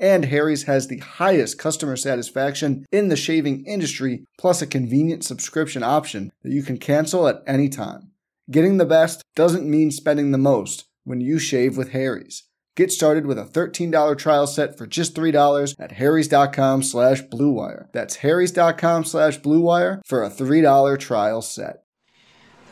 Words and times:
And 0.00 0.24
Harry's 0.24 0.62
has 0.62 0.88
the 0.88 0.98
highest 0.98 1.58
customer 1.58 1.94
satisfaction 1.94 2.86
in 2.90 3.08
the 3.08 3.16
shaving 3.16 3.64
industry, 3.66 4.24
plus 4.38 4.62
a 4.62 4.66
convenient 4.66 5.24
subscription 5.24 5.82
option 5.82 6.32
that 6.42 6.52
you 6.52 6.62
can 6.62 6.78
cancel 6.78 7.28
at 7.28 7.42
any 7.46 7.68
time. 7.68 8.10
Getting 8.50 8.78
the 8.78 8.86
best 8.86 9.22
doesn't 9.36 9.70
mean 9.70 9.90
spending 9.90 10.30
the 10.30 10.38
most 10.38 10.86
when 11.04 11.20
you 11.20 11.38
shave 11.38 11.76
with 11.76 11.90
Harry's. 11.90 12.44
Get 12.76 12.90
started 12.90 13.26
with 13.26 13.38
a 13.38 13.44
$13 13.44 14.16
trial 14.16 14.46
set 14.46 14.78
for 14.78 14.86
just 14.86 15.14
$3 15.14 15.74
at 15.78 15.92
harrys.com 15.92 16.82
slash 16.82 17.22
bluewire. 17.24 17.88
That's 17.92 18.16
harrys.com 18.16 19.04
slash 19.04 19.38
bluewire 19.40 20.00
for 20.06 20.24
a 20.24 20.30
$3 20.30 20.98
trial 20.98 21.42
set. 21.42 21.82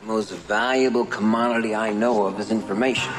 The 0.00 0.06
most 0.06 0.32
valuable 0.32 1.04
commodity 1.04 1.74
I 1.74 1.92
know 1.92 2.26
of 2.26 2.40
is 2.40 2.50
information. 2.50 3.12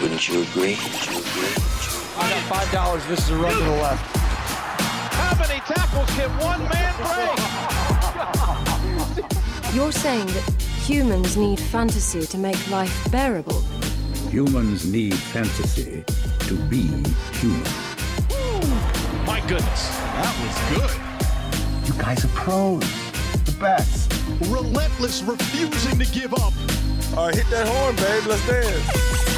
Wouldn't 0.00 0.28
you 0.28 0.42
agree? 0.42 0.76
Wouldn't 0.76 1.06
you 1.06 1.18
agree? 1.18 1.69
I 2.16 2.30
got 2.30 2.42
five 2.48 2.70
dollars. 2.72 3.04
This 3.06 3.20
is 3.24 3.30
a 3.30 3.36
run 3.36 3.52
to 3.52 3.64
the 3.64 3.70
left. 3.70 4.16
How 5.14 5.34
many 5.38 5.60
tackles 5.60 6.10
can 6.10 6.30
one 6.38 6.62
man 6.68 6.94
break? 6.96 7.38
You're 9.74 9.92
saying 9.92 10.26
that 10.26 10.50
humans 10.84 11.36
need 11.36 11.60
fantasy 11.60 12.26
to 12.26 12.38
make 12.38 12.70
life 12.70 13.10
bearable. 13.10 13.60
Humans 14.30 14.86
need 14.86 15.14
fantasy 15.14 16.04
to 16.40 16.54
be 16.68 16.88
human. 17.32 17.62
My 19.26 19.40
goodness, 19.46 19.88
that 19.98 20.34
was 20.42 20.56
good. 20.74 20.90
You 21.86 21.94
guys 22.02 22.24
are 22.24 22.28
pros, 22.28 22.80
the 23.44 23.52
best. 23.60 24.12
Relentless, 24.50 25.22
refusing 25.22 25.98
to 25.98 26.06
give 26.12 26.34
up. 26.34 26.52
All 27.16 27.26
right, 27.26 27.34
hit 27.34 27.48
that 27.50 27.68
horn, 27.68 27.94
babe. 27.96 28.26
Let's 28.26 28.46
dance. 28.46 29.29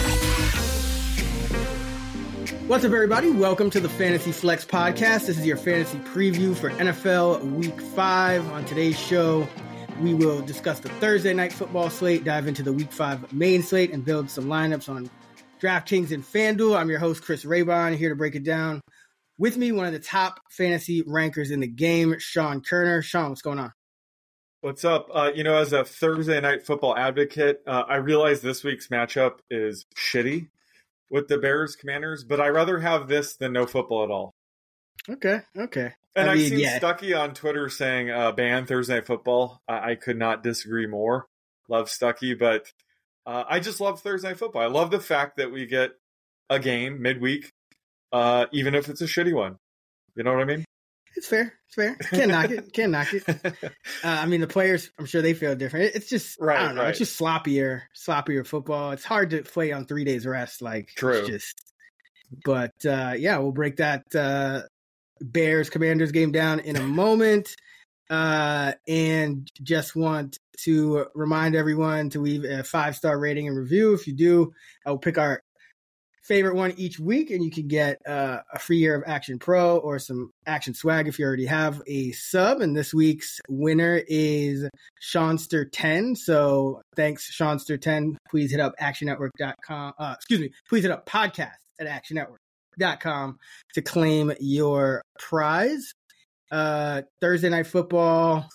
What's 2.68 2.84
up, 2.84 2.92
everybody? 2.92 3.28
Welcome 3.28 3.70
to 3.70 3.80
the 3.80 3.88
Fantasy 3.88 4.30
Flex 4.30 4.64
Podcast. 4.64 5.26
This 5.26 5.36
is 5.36 5.44
your 5.44 5.56
fantasy 5.56 5.98
preview 5.98 6.56
for 6.56 6.70
NFL 6.70 7.42
Week 7.54 7.78
5. 7.80 8.50
On 8.52 8.64
today's 8.64 8.98
show, 8.98 9.48
we 10.00 10.14
will 10.14 10.40
discuss 10.42 10.78
the 10.78 10.88
Thursday 10.88 11.34
night 11.34 11.52
football 11.52 11.90
slate, 11.90 12.22
dive 12.22 12.46
into 12.46 12.62
the 12.62 12.72
Week 12.72 12.90
5 12.92 13.32
main 13.32 13.64
slate, 13.64 13.92
and 13.92 14.04
build 14.04 14.30
some 14.30 14.44
lineups 14.44 14.88
on 14.88 15.10
DraftKings 15.60 16.12
and 16.12 16.22
FanDuel. 16.22 16.76
I'm 16.76 16.88
your 16.88 17.00
host, 17.00 17.24
Chris 17.24 17.44
Raybon, 17.44 17.96
here 17.96 18.10
to 18.10 18.16
break 18.16 18.36
it 18.36 18.44
down. 18.44 18.80
With 19.38 19.56
me, 19.56 19.72
one 19.72 19.86
of 19.86 19.92
the 19.92 19.98
top 19.98 20.40
fantasy 20.48 21.02
rankers 21.04 21.50
in 21.50 21.58
the 21.58 21.66
game, 21.66 22.14
Sean 22.20 22.62
Koerner. 22.62 23.02
Sean, 23.02 23.30
what's 23.30 23.42
going 23.42 23.58
on? 23.58 23.72
What's 24.60 24.84
up? 24.84 25.08
Uh, 25.12 25.32
you 25.34 25.42
know, 25.42 25.56
as 25.56 25.72
a 25.72 25.84
Thursday 25.84 26.40
night 26.40 26.64
football 26.64 26.96
advocate, 26.96 27.60
uh, 27.66 27.82
I 27.88 27.96
realize 27.96 28.40
this 28.40 28.62
week's 28.62 28.86
matchup 28.86 29.40
is 29.50 29.84
shitty 29.96 30.46
with 31.12 31.28
the 31.28 31.38
Bears 31.38 31.76
Commanders, 31.76 32.24
but 32.24 32.40
I 32.40 32.48
rather 32.48 32.80
have 32.80 33.06
this 33.06 33.36
than 33.36 33.52
no 33.52 33.66
football 33.66 34.02
at 34.02 34.10
all. 34.10 34.34
Okay, 35.08 35.40
okay. 35.56 35.92
And 36.16 36.30
I 36.30 36.36
have 36.36 36.48
seen 36.48 36.58
yeah. 36.58 36.78
Stuckey 36.78 37.18
on 37.18 37.34
Twitter 37.34 37.68
saying 37.68 38.10
uh, 38.10 38.32
ban 38.32 38.66
Thursday 38.66 38.94
Night 38.94 39.06
Football. 39.06 39.60
I-, 39.68 39.90
I 39.90 39.94
could 39.94 40.18
not 40.18 40.42
disagree 40.42 40.86
more. 40.86 41.26
Love 41.68 41.88
Stuckey, 41.88 42.36
but 42.36 42.66
uh, 43.26 43.44
I 43.48 43.60
just 43.60 43.80
love 43.80 44.00
Thursday 44.00 44.28
Night 44.28 44.38
Football. 44.38 44.62
I 44.62 44.66
love 44.66 44.90
the 44.90 45.00
fact 45.00 45.36
that 45.36 45.52
we 45.52 45.66
get 45.66 45.92
a 46.48 46.58
game 46.58 47.02
midweek, 47.02 47.52
uh, 48.10 48.46
even 48.52 48.74
if 48.74 48.88
it's 48.88 49.02
a 49.02 49.06
shitty 49.06 49.34
one. 49.34 49.58
You 50.16 50.24
know 50.24 50.32
what 50.32 50.42
I 50.42 50.44
mean? 50.46 50.64
It's 51.16 51.26
fair. 51.26 51.54
It's 51.66 51.74
fair. 51.74 51.94
Can't 52.10 52.30
knock 52.30 52.50
it. 52.50 52.72
Can't 52.72 52.92
knock 52.92 53.12
it. 53.12 53.24
Uh, 54.04 54.08
I 54.08 54.26
mean, 54.26 54.40
the 54.40 54.48
players, 54.48 54.90
I'm 54.98 55.06
sure 55.06 55.22
they 55.22 55.32
feel 55.32 55.54
different. 55.54 55.94
It's 55.94 56.08
just, 56.08 56.40
right, 56.40 56.58
I 56.58 56.66
don't 56.66 56.74
know. 56.74 56.82
Right. 56.82 56.90
It's 56.90 56.98
just 56.98 57.18
sloppier, 57.20 57.82
sloppier 57.94 58.44
football. 58.44 58.90
It's 58.90 59.04
hard 59.04 59.30
to 59.30 59.42
play 59.42 59.70
on 59.70 59.86
three 59.86 60.02
days 60.02 60.26
rest. 60.26 60.60
Like, 60.60 60.88
True. 60.96 61.24
just, 61.24 61.72
but 62.44 62.72
uh, 62.84 63.14
yeah, 63.16 63.38
we'll 63.38 63.52
break 63.52 63.76
that 63.76 64.02
uh, 64.12 64.62
Bears 65.20 65.70
Commanders 65.70 66.10
game 66.10 66.32
down 66.32 66.58
in 66.60 66.76
a 66.76 66.82
moment. 66.82 67.54
Uh, 68.10 68.72
and 68.88 69.50
just 69.62 69.94
want 69.94 70.38
to 70.58 71.06
remind 71.14 71.54
everyone 71.54 72.10
to 72.10 72.20
leave 72.20 72.44
a 72.44 72.64
five 72.64 72.96
star 72.96 73.18
rating 73.18 73.46
and 73.46 73.56
review. 73.56 73.94
If 73.94 74.06
you 74.06 74.12
do, 74.14 74.52
I'll 74.84 74.98
pick 74.98 75.16
our 75.16 75.42
favorite 76.22 76.54
one 76.54 76.72
each 76.76 76.98
week, 76.98 77.30
and 77.30 77.44
you 77.44 77.50
can 77.50 77.68
get 77.68 77.98
uh, 78.06 78.38
a 78.52 78.58
free 78.58 78.78
year 78.78 78.94
of 78.94 79.02
Action 79.06 79.38
Pro 79.38 79.78
or 79.78 79.98
some 79.98 80.30
Action 80.46 80.74
Swag 80.74 81.08
if 81.08 81.18
you 81.18 81.24
already 81.24 81.46
have 81.46 81.82
a 81.86 82.12
sub. 82.12 82.60
And 82.60 82.76
this 82.76 82.94
week's 82.94 83.40
winner 83.48 84.02
is 84.06 84.68
Seanster10. 85.02 86.16
So 86.16 86.82
thanks, 86.96 87.36
Seanster10. 87.36 88.16
Please 88.30 88.50
hit 88.50 88.60
up 88.60 88.74
actionnetwork.com. 88.80 89.94
Uh, 89.98 90.14
excuse 90.16 90.40
me, 90.40 90.52
please 90.68 90.82
hit 90.82 90.90
up 90.90 91.06
podcast 91.06 91.52
at 91.80 91.86
actionnetwork.com 91.86 93.38
to 93.74 93.82
claim 93.82 94.32
your 94.40 95.02
prize. 95.18 95.92
Uh, 96.50 97.02
Thursday 97.20 97.48
night 97.48 97.66
football, 97.66 98.46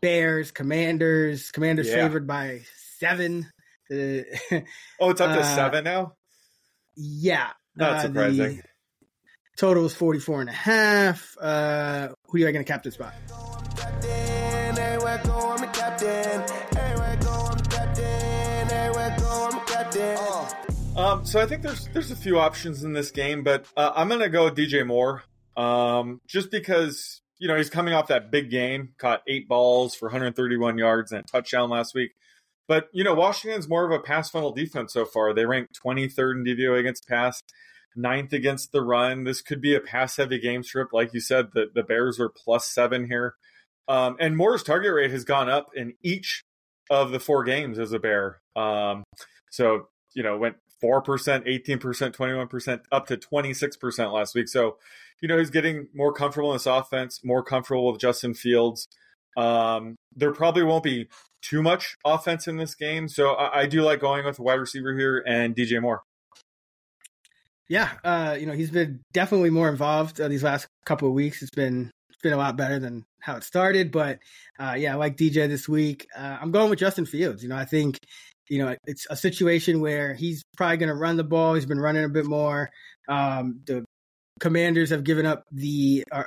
Bears, 0.00 0.52
Commanders. 0.52 1.50
Commanders 1.50 1.88
yeah. 1.88 1.96
favored 1.96 2.26
by 2.26 2.60
seven. 2.98 3.50
Uh, 3.90 4.22
oh, 5.00 5.10
it's 5.10 5.20
up 5.20 5.34
to 5.34 5.40
uh, 5.40 5.54
seven 5.56 5.84
now? 5.84 6.14
Yeah. 6.96 7.50
Not 7.76 7.92
uh, 7.92 8.02
surprising. 8.02 8.62
Total 9.56 9.84
is 9.86 9.94
44 9.94 10.40
and 10.42 10.50
a 10.50 10.52
half. 10.52 11.36
Uh, 11.40 12.08
who 12.26 12.38
do 12.38 12.40
you 12.40 12.46
like 12.46 12.54
in 12.54 12.60
a 12.60 12.64
captain 12.64 12.92
spot? 12.92 13.14
Um, 20.96 21.24
so 21.24 21.40
I 21.40 21.46
think 21.46 21.62
there's 21.62 21.88
there's 21.92 22.10
a 22.12 22.16
few 22.16 22.38
options 22.38 22.84
in 22.84 22.92
this 22.92 23.10
game, 23.10 23.42
but 23.42 23.66
uh, 23.76 23.92
I'm 23.96 24.08
gonna 24.08 24.28
go 24.28 24.44
with 24.44 24.56
DJ 24.56 24.86
Moore, 24.86 25.24
um, 25.56 26.20
just 26.26 26.52
because 26.52 27.20
you 27.38 27.48
know 27.48 27.56
he's 27.56 27.70
coming 27.70 27.94
off 27.94 28.08
that 28.08 28.30
big 28.30 28.50
game, 28.50 28.94
caught 28.98 29.22
eight 29.26 29.48
balls 29.48 29.96
for 29.96 30.06
131 30.06 30.78
yards 30.78 31.10
and 31.10 31.20
a 31.20 31.22
touchdown 31.24 31.68
last 31.68 31.94
week. 31.94 32.12
But 32.66 32.88
you 32.92 33.04
know, 33.04 33.14
Washington's 33.14 33.68
more 33.68 33.84
of 33.84 33.90
a 33.90 34.02
pass 34.02 34.30
funnel 34.30 34.52
defense 34.52 34.92
so 34.92 35.04
far. 35.04 35.34
They 35.34 35.46
rank 35.46 35.68
23rd 35.72 36.36
in 36.36 36.44
DVOA 36.44 36.80
against 36.80 37.06
pass, 37.06 37.42
ninth 37.94 38.32
against 38.32 38.72
the 38.72 38.82
run. 38.82 39.24
This 39.24 39.42
could 39.42 39.60
be 39.60 39.74
a 39.74 39.80
pass 39.80 40.16
heavy 40.16 40.38
game 40.38 40.62
script, 40.62 40.92
like 40.92 41.12
you 41.12 41.20
said. 41.20 41.48
The 41.52 41.66
the 41.74 41.82
Bears 41.82 42.18
are 42.18 42.30
plus 42.30 42.68
seven 42.68 43.06
here, 43.06 43.34
um, 43.88 44.16
and 44.18 44.36
Moore's 44.36 44.62
target 44.62 44.94
rate 44.94 45.10
has 45.10 45.24
gone 45.24 45.48
up 45.48 45.70
in 45.74 45.94
each 46.02 46.44
of 46.90 47.10
the 47.10 47.20
four 47.20 47.44
games 47.44 47.78
as 47.78 47.92
a 47.92 47.98
Bear. 47.98 48.40
Um, 48.56 49.04
so 49.50 49.88
you 50.14 50.22
know, 50.22 50.38
went 50.38 50.56
four 50.80 51.02
percent, 51.02 51.44
eighteen 51.46 51.78
percent, 51.78 52.14
twenty 52.14 52.34
one 52.34 52.48
percent, 52.48 52.82
up 52.90 53.06
to 53.08 53.16
twenty 53.16 53.52
six 53.52 53.76
percent 53.76 54.12
last 54.12 54.34
week. 54.34 54.48
So 54.48 54.78
you 55.20 55.28
know, 55.28 55.38
he's 55.38 55.50
getting 55.50 55.88
more 55.94 56.12
comfortable 56.12 56.50
in 56.52 56.56
this 56.56 56.66
offense, 56.66 57.20
more 57.24 57.42
comfortable 57.42 57.90
with 57.90 58.00
Justin 58.00 58.34
Fields. 58.34 58.88
Um, 59.36 59.96
there 60.14 60.32
probably 60.32 60.62
won't 60.62 60.84
be 60.84 61.08
too 61.42 61.62
much 61.62 61.96
offense 62.04 62.48
in 62.48 62.56
this 62.56 62.74
game. 62.74 63.08
So 63.08 63.34
I, 63.34 63.60
I 63.60 63.66
do 63.66 63.82
like 63.82 64.00
going 64.00 64.24
with 64.24 64.38
a 64.38 64.42
wide 64.42 64.54
receiver 64.54 64.96
here 64.96 65.22
and 65.26 65.54
DJ 65.54 65.80
Moore. 65.80 66.02
Yeah, 67.68 67.90
uh, 68.04 68.36
you 68.38 68.46
know 68.46 68.52
he's 68.52 68.70
been 68.70 69.00
definitely 69.12 69.50
more 69.50 69.68
involved 69.68 70.20
uh, 70.20 70.28
these 70.28 70.42
last 70.42 70.66
couple 70.84 71.08
of 71.08 71.14
weeks. 71.14 71.40
It's 71.42 71.50
been 71.50 71.90
it's 72.10 72.20
been 72.22 72.34
a 72.34 72.36
lot 72.38 72.56
better 72.56 72.78
than 72.78 73.04
how 73.20 73.36
it 73.36 73.44
started, 73.44 73.90
but 73.90 74.18
uh, 74.58 74.74
yeah, 74.76 74.92
I 74.92 74.96
like 74.96 75.16
DJ 75.16 75.48
this 75.48 75.66
week. 75.66 76.06
Uh, 76.16 76.36
I'm 76.40 76.50
going 76.50 76.68
with 76.68 76.78
Justin 76.78 77.06
Fields. 77.06 77.42
You 77.42 77.48
know, 77.48 77.56
I 77.56 77.64
think 77.64 77.98
you 78.50 78.58
know 78.58 78.76
it's 78.86 79.06
a 79.08 79.16
situation 79.16 79.80
where 79.80 80.12
he's 80.12 80.42
probably 80.56 80.76
going 80.76 80.90
to 80.90 80.94
run 80.94 81.16
the 81.16 81.24
ball. 81.24 81.54
He's 81.54 81.64
been 81.64 81.80
running 81.80 82.04
a 82.04 82.08
bit 82.08 82.26
more. 82.26 82.70
Um, 83.08 83.60
the 83.64 83.84
Commanders 84.40 84.90
have 84.90 85.04
given 85.04 85.24
up 85.24 85.44
the 85.50 86.04
uh, 86.12 86.24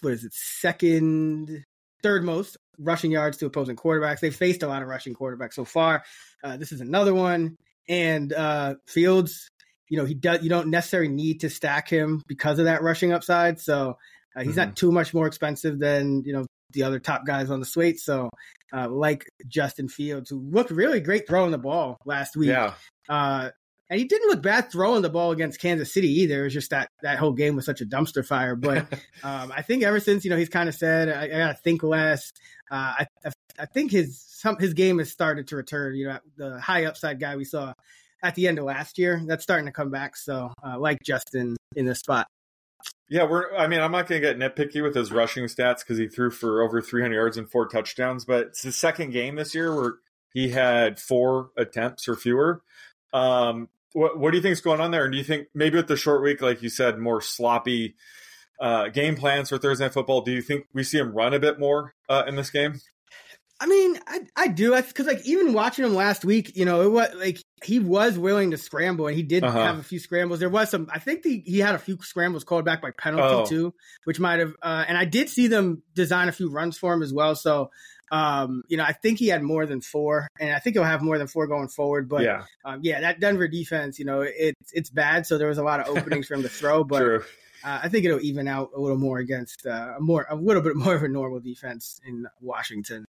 what 0.00 0.14
is 0.14 0.24
it 0.24 0.32
second 0.34 1.64
third 2.02 2.24
most 2.24 2.56
rushing 2.78 3.10
yards 3.10 3.38
to 3.38 3.46
opposing 3.46 3.76
quarterbacks. 3.76 4.20
They've 4.20 4.34
faced 4.34 4.62
a 4.62 4.68
lot 4.68 4.82
of 4.82 4.88
rushing 4.88 5.14
quarterbacks 5.14 5.54
so 5.54 5.64
far. 5.64 6.04
Uh, 6.42 6.56
this 6.56 6.72
is 6.72 6.80
another 6.80 7.14
one. 7.14 7.56
And 7.88 8.32
uh, 8.32 8.76
Fields, 8.86 9.48
you 9.88 9.98
know, 9.98 10.04
he 10.04 10.14
does. 10.14 10.42
You 10.42 10.48
don't 10.48 10.68
necessarily 10.68 11.08
need 11.08 11.40
to 11.40 11.50
stack 11.50 11.88
him 11.88 12.22
because 12.26 12.58
of 12.58 12.66
that 12.66 12.82
rushing 12.82 13.12
upside. 13.12 13.60
So 13.60 13.96
uh, 14.36 14.40
he's 14.42 14.50
mm-hmm. 14.50 14.68
not 14.68 14.76
too 14.76 14.92
much 14.92 15.12
more 15.12 15.26
expensive 15.26 15.78
than 15.78 16.22
you 16.24 16.32
know 16.32 16.46
the 16.72 16.84
other 16.84 16.98
top 16.98 17.26
guys 17.26 17.50
on 17.50 17.60
the 17.60 17.66
slate. 17.66 18.00
So, 18.00 18.30
uh, 18.72 18.88
like 18.88 19.26
Justin 19.46 19.88
Fields, 19.88 20.30
who 20.30 20.40
looked 20.40 20.70
really 20.70 21.00
great 21.00 21.26
throwing 21.26 21.50
the 21.50 21.58
ball 21.58 21.98
last 22.04 22.36
week. 22.36 22.48
Yeah. 22.48 22.74
And 23.92 23.98
he 23.98 24.06
didn't 24.06 24.30
look 24.30 24.40
bad 24.40 24.72
throwing 24.72 25.02
the 25.02 25.10
ball 25.10 25.32
against 25.32 25.60
Kansas 25.60 25.92
City 25.92 26.08
either. 26.22 26.40
It 26.40 26.44
was 26.44 26.54
just 26.54 26.70
that 26.70 26.88
that 27.02 27.18
whole 27.18 27.34
game 27.34 27.56
was 27.56 27.66
such 27.66 27.82
a 27.82 27.84
dumpster 27.84 28.26
fire. 28.26 28.56
But 28.56 28.90
um, 29.22 29.52
I 29.54 29.60
think 29.60 29.82
ever 29.82 30.00
since 30.00 30.24
you 30.24 30.30
know 30.30 30.38
he's 30.38 30.48
kind 30.48 30.66
of 30.66 30.74
said 30.74 31.10
I, 31.10 31.24
I 31.24 31.28
got 31.28 31.48
to 31.48 31.62
think 31.62 31.82
less. 31.82 32.32
Uh, 32.70 32.94
I, 33.00 33.06
I, 33.22 33.30
I 33.58 33.66
think 33.66 33.90
his 33.92 34.18
some 34.18 34.56
his 34.56 34.72
game 34.72 34.98
has 34.98 35.12
started 35.12 35.48
to 35.48 35.56
return. 35.56 35.94
You 35.94 36.06
know 36.06 36.18
the 36.38 36.58
high 36.58 36.86
upside 36.86 37.20
guy 37.20 37.36
we 37.36 37.44
saw 37.44 37.74
at 38.22 38.34
the 38.34 38.48
end 38.48 38.58
of 38.58 38.64
last 38.64 38.96
year 38.96 39.20
that's 39.26 39.42
starting 39.42 39.66
to 39.66 39.72
come 39.72 39.90
back. 39.90 40.16
So 40.16 40.54
uh, 40.66 40.78
like 40.78 41.02
Justin 41.02 41.58
in 41.76 41.84
this 41.84 41.98
spot. 41.98 42.28
Yeah, 43.10 43.24
we're. 43.24 43.54
I 43.54 43.66
mean, 43.66 43.80
I'm 43.80 43.92
not 43.92 44.06
going 44.06 44.22
to 44.22 44.26
get 44.26 44.38
nitpicky 44.38 44.82
with 44.82 44.94
his 44.94 45.12
rushing 45.12 45.44
stats 45.44 45.80
because 45.80 45.98
he 45.98 46.08
threw 46.08 46.30
for 46.30 46.62
over 46.62 46.80
300 46.80 47.14
yards 47.14 47.36
and 47.36 47.50
four 47.50 47.68
touchdowns. 47.68 48.24
But 48.24 48.46
it's 48.46 48.62
the 48.62 48.72
second 48.72 49.10
game 49.10 49.34
this 49.34 49.54
year 49.54 49.78
where 49.78 49.96
he 50.32 50.48
had 50.48 50.98
four 50.98 51.50
attempts 51.58 52.08
or 52.08 52.16
fewer. 52.16 52.62
Um, 53.12 53.68
what, 53.92 54.18
what 54.18 54.30
do 54.30 54.36
you 54.36 54.42
think 54.42 54.52
is 54.52 54.60
going 54.60 54.80
on 54.80 54.90
there? 54.90 55.04
And 55.04 55.12
do 55.12 55.18
you 55.18 55.24
think 55.24 55.48
maybe 55.54 55.76
with 55.76 55.88
the 55.88 55.96
short 55.96 56.22
week, 56.22 56.42
like 56.42 56.62
you 56.62 56.68
said, 56.68 56.98
more 56.98 57.20
sloppy 57.20 57.96
uh, 58.60 58.88
game 58.88 59.16
plans 59.16 59.48
for 59.48 59.58
Thursday 59.58 59.84
Night 59.84 59.94
Football? 59.94 60.22
Do 60.22 60.32
you 60.32 60.42
think 60.42 60.66
we 60.72 60.82
see 60.82 60.98
him 60.98 61.12
run 61.12 61.34
a 61.34 61.38
bit 61.38 61.58
more 61.58 61.94
uh, 62.08 62.24
in 62.26 62.36
this 62.36 62.50
game? 62.50 62.80
I 63.62 63.66
mean, 63.66 63.96
I, 64.08 64.20
I 64.34 64.48
do 64.48 64.74
because 64.74 65.06
like 65.06 65.24
even 65.24 65.52
watching 65.52 65.84
him 65.84 65.94
last 65.94 66.24
week, 66.24 66.56
you 66.56 66.64
know, 66.64 66.82
it 66.82 66.90
was 66.90 67.14
like 67.14 67.38
he 67.62 67.78
was 67.78 68.18
willing 68.18 68.50
to 68.50 68.58
scramble 68.58 69.06
and 69.06 69.16
he 69.16 69.22
did 69.22 69.44
uh-huh. 69.44 69.56
have 69.56 69.78
a 69.78 69.84
few 69.84 70.00
scrambles. 70.00 70.40
There 70.40 70.48
was 70.48 70.68
some, 70.68 70.88
I 70.92 70.98
think 70.98 71.22
the, 71.22 71.40
he 71.46 71.60
had 71.60 71.76
a 71.76 71.78
few 71.78 71.96
scrambles 72.00 72.42
called 72.42 72.64
back 72.64 72.82
by 72.82 72.90
penalty 72.90 73.34
oh. 73.34 73.46
too, 73.46 73.74
which 74.02 74.18
might 74.18 74.40
have, 74.40 74.52
uh, 74.62 74.84
and 74.88 74.98
I 74.98 75.04
did 75.04 75.28
see 75.28 75.46
them 75.46 75.84
design 75.94 76.28
a 76.28 76.32
few 76.32 76.50
runs 76.50 76.76
for 76.76 76.92
him 76.92 77.04
as 77.04 77.14
well. 77.14 77.36
So 77.36 77.70
um, 78.12 78.62
you 78.68 78.76
know, 78.76 78.84
I 78.84 78.92
think 78.92 79.18
he 79.18 79.28
had 79.28 79.42
more 79.42 79.64
than 79.64 79.80
four, 79.80 80.28
and 80.38 80.54
I 80.54 80.58
think 80.58 80.76
he'll 80.76 80.84
have 80.84 81.00
more 81.00 81.16
than 81.16 81.26
four 81.26 81.46
going 81.46 81.68
forward. 81.68 82.10
But 82.10 82.22
yeah, 82.22 82.44
um, 82.64 82.80
yeah 82.82 83.00
that 83.00 83.20
Denver 83.20 83.48
defense, 83.48 83.98
you 83.98 84.04
know, 84.04 84.20
it's 84.20 84.70
it's 84.72 84.90
bad. 84.90 85.26
So 85.26 85.38
there 85.38 85.48
was 85.48 85.56
a 85.56 85.62
lot 85.64 85.80
of 85.80 85.96
openings 85.96 86.28
for 86.28 86.34
him 86.34 86.42
to 86.42 86.48
throw, 86.48 86.84
but 86.84 87.02
uh, 87.02 87.20
I 87.64 87.88
think 87.88 88.04
it'll 88.04 88.20
even 88.20 88.46
out 88.46 88.70
a 88.76 88.80
little 88.80 88.98
more 88.98 89.18
against 89.18 89.66
uh, 89.66 89.94
a 89.96 90.00
more 90.00 90.26
a 90.28 90.36
little 90.36 90.62
bit 90.62 90.76
more 90.76 90.94
of 90.94 91.02
a 91.02 91.08
normal 91.08 91.40
defense 91.40 92.02
in 92.06 92.26
Washington. 92.42 93.06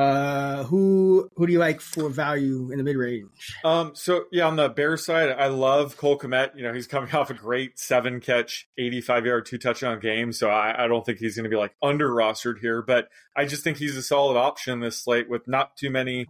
Uh, 0.00 0.64
who 0.64 1.28
who 1.36 1.46
do 1.46 1.52
you 1.52 1.58
like 1.58 1.78
for 1.78 2.08
value 2.08 2.70
in 2.70 2.78
the 2.78 2.84
mid 2.84 2.96
range? 2.96 3.54
Um, 3.62 3.90
so 3.94 4.24
yeah, 4.32 4.46
on 4.46 4.56
the 4.56 4.70
Bears 4.70 5.04
side, 5.04 5.28
I 5.28 5.48
love 5.48 5.98
Cole 5.98 6.18
Kmet. 6.18 6.56
You 6.56 6.62
know, 6.62 6.72
he's 6.72 6.86
coming 6.86 7.10
off 7.14 7.28
a 7.28 7.34
great 7.34 7.78
seven 7.78 8.18
catch, 8.18 8.66
eighty 8.78 9.02
five 9.02 9.26
yard, 9.26 9.44
two 9.44 9.58
touchdown 9.58 10.00
game. 10.00 10.32
So 10.32 10.48
I, 10.48 10.84
I 10.84 10.86
don't 10.86 11.04
think 11.04 11.18
he's 11.18 11.36
going 11.36 11.44
to 11.44 11.50
be 11.50 11.56
like 11.56 11.74
under 11.82 12.08
rostered 12.08 12.60
here, 12.60 12.80
but 12.80 13.08
I 13.36 13.44
just 13.44 13.62
think 13.62 13.76
he's 13.76 13.94
a 13.94 14.02
solid 14.02 14.38
option 14.38 14.80
this 14.80 14.96
slate 14.96 15.28
with 15.28 15.46
not 15.46 15.76
too 15.76 15.90
many 15.90 16.24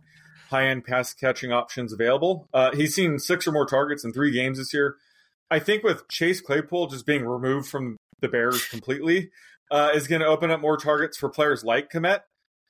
high 0.48 0.66
end 0.66 0.84
pass 0.84 1.14
catching 1.14 1.52
options 1.52 1.92
available. 1.92 2.48
Uh, 2.52 2.74
he's 2.74 2.92
seen 2.92 3.20
six 3.20 3.46
or 3.46 3.52
more 3.52 3.66
targets 3.66 4.02
in 4.02 4.12
three 4.12 4.32
games 4.32 4.58
this 4.58 4.74
year. 4.74 4.96
I 5.48 5.60
think 5.60 5.84
with 5.84 6.08
Chase 6.08 6.40
Claypool 6.40 6.88
just 6.88 7.06
being 7.06 7.24
removed 7.24 7.68
from 7.68 7.98
the 8.20 8.28
Bears 8.28 8.66
completely, 8.66 9.30
uh, 9.70 9.90
is 9.94 10.08
going 10.08 10.20
to 10.20 10.26
open 10.26 10.50
up 10.50 10.60
more 10.60 10.76
targets 10.76 11.16
for 11.16 11.28
players 11.28 11.62
like 11.62 11.90
Kmet. 11.90 12.20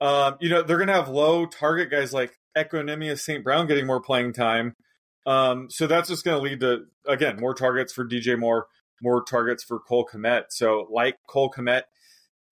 Um, 0.00 0.36
you 0.40 0.48
know, 0.48 0.62
they're 0.62 0.78
going 0.78 0.88
to 0.88 0.94
have 0.94 1.08
low 1.08 1.46
target 1.46 1.90
guys 1.90 2.12
like 2.12 2.38
Equanimeous 2.56 3.20
St. 3.20 3.44
Brown 3.44 3.66
getting 3.66 3.86
more 3.86 4.00
playing 4.00 4.32
time. 4.32 4.74
Um, 5.26 5.68
so 5.70 5.86
that's 5.86 6.08
just 6.08 6.24
going 6.24 6.38
to 6.38 6.42
lead 6.42 6.60
to, 6.60 6.86
again, 7.06 7.38
more 7.38 7.54
targets 7.54 7.92
for 7.92 8.04
DJ 8.04 8.38
Moore, 8.38 8.66
more 9.02 9.22
targets 9.22 9.62
for 9.62 9.78
Cole 9.78 10.08
Kmet. 10.10 10.44
So, 10.50 10.88
like 10.90 11.18
Cole 11.26 11.52
Kmet 11.54 11.82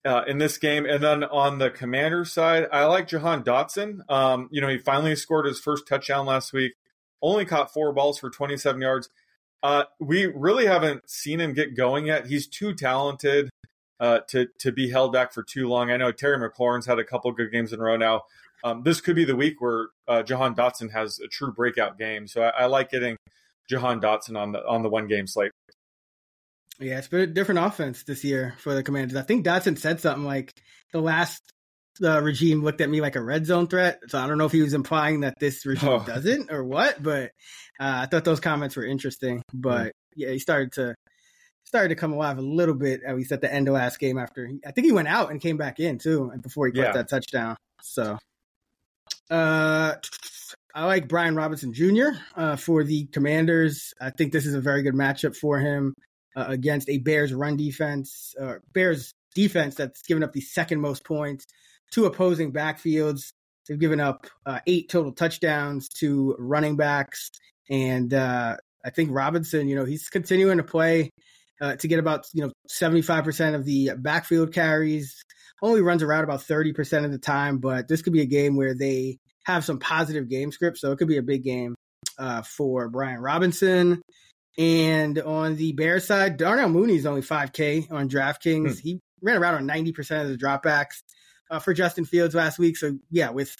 uh, 0.05 0.23
in 0.27 0.37
this 0.37 0.57
game. 0.57 0.85
And 0.85 1.03
then 1.03 1.23
on 1.23 1.57
the 1.57 1.69
commander 1.69 2.25
side, 2.25 2.67
I 2.71 2.85
like 2.85 3.07
Jahan 3.07 3.43
Dotson. 3.43 4.09
Um, 4.09 4.49
you 4.51 4.61
know, 4.61 4.67
he 4.67 4.77
finally 4.77 5.15
scored 5.15 5.45
his 5.45 5.59
first 5.59 5.87
touchdown 5.87 6.25
last 6.25 6.53
week, 6.53 6.73
only 7.21 7.45
caught 7.45 7.73
four 7.73 7.91
balls 7.93 8.19
for 8.19 8.29
27 8.29 8.81
yards. 8.81 9.09
Uh, 9.61 9.83
we 9.99 10.25
really 10.25 10.67
haven't 10.67 11.09
seen 11.09 11.41
him 11.41 11.53
get 11.53 11.75
going 11.75 12.05
yet. 12.05 12.27
He's 12.27 12.47
too 12.47 12.73
talented 12.73 13.48
uh, 13.99 14.19
to 14.29 14.47
to 14.59 14.71
be 14.71 14.89
held 14.89 15.13
back 15.13 15.33
for 15.33 15.43
too 15.43 15.67
long. 15.67 15.91
I 15.91 15.97
know 15.97 16.11
Terry 16.11 16.37
McLaurin's 16.37 16.85
had 16.85 16.99
a 16.99 17.03
couple 17.03 17.31
good 17.31 17.51
games 17.51 17.73
in 17.73 17.79
a 17.79 17.83
row 17.83 17.97
now. 17.97 18.23
Um, 18.63 18.83
this 18.83 19.01
could 19.01 19.15
be 19.15 19.25
the 19.25 19.35
week 19.35 19.61
where 19.61 19.87
uh, 20.07 20.23
Jahan 20.23 20.55
Dotson 20.55 20.91
has 20.91 21.19
a 21.19 21.27
true 21.27 21.53
breakout 21.53 21.97
game. 21.97 22.27
So 22.27 22.41
I, 22.41 22.49
I, 22.49 22.65
like 22.65 22.91
getting 22.91 23.15
Jahan 23.69 24.01
Dotson 24.01 24.37
on 24.37 24.51
the 24.51 24.65
on 24.65 24.83
the 24.83 24.89
one 24.89 25.07
game 25.07 25.27
slate. 25.27 25.51
Yeah, 26.79 26.97
it's 26.97 27.07
been 27.07 27.21
a 27.21 27.27
different 27.27 27.59
offense 27.59 28.03
this 28.03 28.23
year 28.23 28.55
for 28.59 28.73
the 28.73 28.83
Commanders. 28.83 29.17
I 29.17 29.21
think 29.21 29.45
Dotson 29.45 29.77
said 29.77 29.99
something 29.99 30.23
like 30.23 30.53
the 30.93 31.01
last 31.01 31.41
uh, 32.01 32.21
regime 32.21 32.63
looked 32.63 32.81
at 32.81 32.89
me 32.89 33.01
like 33.01 33.15
a 33.15 33.21
red 33.21 33.45
zone 33.45 33.67
threat. 33.67 33.99
So 34.07 34.17
I 34.17 34.27
don't 34.27 34.37
know 34.37 34.45
if 34.45 34.51
he 34.51 34.61
was 34.61 34.73
implying 34.73 35.21
that 35.21 35.35
this 35.39 35.65
regime 35.65 35.89
oh. 35.89 36.05
doesn't 36.05 36.51
or 36.51 36.63
what, 36.63 37.01
but 37.01 37.31
uh, 37.79 38.03
I 38.03 38.05
thought 38.05 38.23
those 38.23 38.39
comments 38.39 38.75
were 38.75 38.85
interesting. 38.85 39.41
But 39.53 39.87
mm. 39.87 39.91
yeah, 40.15 40.29
he 40.29 40.39
started 40.39 40.73
to 40.73 40.95
started 41.65 41.89
to 41.89 41.95
come 41.95 42.13
alive 42.13 42.37
a 42.37 42.41
little 42.41 42.75
bit 42.75 43.01
at 43.05 43.15
least 43.15 43.31
at 43.31 43.41
the 43.41 43.53
end 43.53 43.67
of 43.67 43.73
last 43.73 43.99
game 43.99 44.17
after 44.17 44.47
he, 44.47 44.59
I 44.65 44.71
think 44.71 44.85
he 44.85 44.91
went 44.91 45.07
out 45.07 45.31
and 45.31 45.39
came 45.39 45.57
back 45.57 45.79
in 45.79 45.99
too 45.99 46.29
and 46.33 46.41
before 46.41 46.67
he 46.67 46.73
caught 46.73 46.81
yeah. 46.81 46.91
that 46.93 47.09
touchdown. 47.09 47.57
So 47.81 48.17
uh 49.29 49.95
I 50.73 50.85
like 50.85 51.07
Brian 51.07 51.35
Robinson 51.35 51.73
Jr. 51.73 52.09
Uh, 52.35 52.55
for 52.55 52.83
the 52.83 53.05
Commanders. 53.07 53.93
I 53.99 54.11
think 54.11 54.31
this 54.31 54.45
is 54.45 54.53
a 54.53 54.61
very 54.61 54.83
good 54.83 54.93
matchup 54.93 55.35
for 55.35 55.59
him 55.59 55.95
uh, 56.35 56.45
against 56.47 56.89
a 56.89 56.99
Bears 56.99 57.33
run 57.33 57.57
defense, 57.57 58.35
uh, 58.39 58.55
Bears 58.71 59.13
defense 59.35 59.75
that's 59.75 60.03
given 60.03 60.23
up 60.23 60.31
the 60.31 60.41
second 60.41 60.79
most 60.79 61.03
points 61.03 61.45
to 61.91 62.05
opposing 62.05 62.53
backfields. 62.53 63.33
They've 63.67 63.79
given 63.79 63.99
up 63.99 64.27
uh, 64.45 64.59
eight 64.67 64.89
total 64.89 65.11
touchdowns 65.11 65.89
to 65.99 66.35
running 66.39 66.75
backs, 66.75 67.31
and 67.69 68.13
uh, 68.13 68.57
I 68.83 68.89
think 68.89 69.09
Robinson, 69.11 69.67
you 69.67 69.75
know, 69.75 69.85
he's 69.85 70.09
continuing 70.09 70.57
to 70.57 70.63
play 70.63 71.11
uh, 71.61 71.75
to 71.75 71.87
get 71.87 71.99
about 71.99 72.25
you 72.33 72.43
know 72.43 72.51
75% 72.69 73.55
of 73.55 73.65
the 73.65 73.91
backfield 73.97 74.53
carries. 74.53 75.23
Only 75.61 75.81
runs 75.81 76.03
around 76.03 76.23
about 76.23 76.39
30% 76.39 77.03
of 77.03 77.11
the 77.11 77.17
time, 77.17 77.57
but 77.57 77.87
this 77.89 78.01
could 78.01 78.13
be 78.13 78.21
a 78.21 78.25
game 78.25 78.55
where 78.55 78.73
they 78.73 79.17
have 79.43 79.65
some 79.65 79.79
positive 79.79 80.29
game 80.29 80.51
script, 80.51 80.77
so 80.77 80.91
it 80.91 80.97
could 80.97 81.07
be 81.07 81.17
a 81.17 81.23
big 81.23 81.43
game 81.43 81.75
uh, 82.17 82.43
for 82.43 82.87
Brian 82.87 83.19
Robinson. 83.19 84.01
And 84.57 85.19
on 85.19 85.55
the 85.55 85.73
Bear 85.73 85.99
side, 85.99 86.37
Darnell 86.37 86.69
Mooney 86.69 86.95
is 86.95 87.05
only 87.05 87.21
5K 87.21 87.91
on 87.91 88.09
DraftKings. 88.09 88.73
Hmm. 88.73 88.79
He 88.81 88.99
ran 89.21 89.37
around 89.37 89.55
on 89.55 89.67
90% 89.67 90.21
of 90.23 90.29
the 90.29 90.37
dropbacks 90.37 91.01
uh, 91.49 91.59
for 91.59 91.73
Justin 91.73 92.05
Fields 92.05 92.35
last 92.35 92.59
week. 92.59 92.77
So 92.77 92.97
yeah, 93.09 93.29
with 93.29 93.55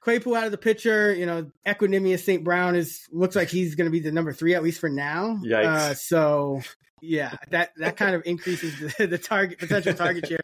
Claypool 0.00 0.34
out 0.34 0.44
of 0.44 0.52
the 0.52 0.58
picture, 0.58 1.14
you 1.14 1.26
know, 1.26 1.50
Equanimeous 1.66 2.22
St. 2.22 2.44
Brown 2.44 2.76
is 2.76 3.06
looks 3.10 3.34
like 3.34 3.48
he's 3.48 3.74
going 3.74 3.86
to 3.86 3.90
be 3.90 4.00
the 4.00 4.12
number 4.12 4.32
three 4.32 4.54
at 4.54 4.62
least 4.62 4.80
for 4.80 4.90
now. 4.90 5.40
Yikes! 5.42 5.64
Uh, 5.64 5.94
so 5.94 6.60
yeah, 7.04 7.36
that 7.50 7.70
that 7.76 7.96
kind 7.96 8.14
of 8.14 8.22
increases 8.24 8.94
the, 8.96 9.06
the 9.06 9.18
target 9.18 9.58
potential 9.58 9.94
target 9.94 10.26
share 10.26 10.40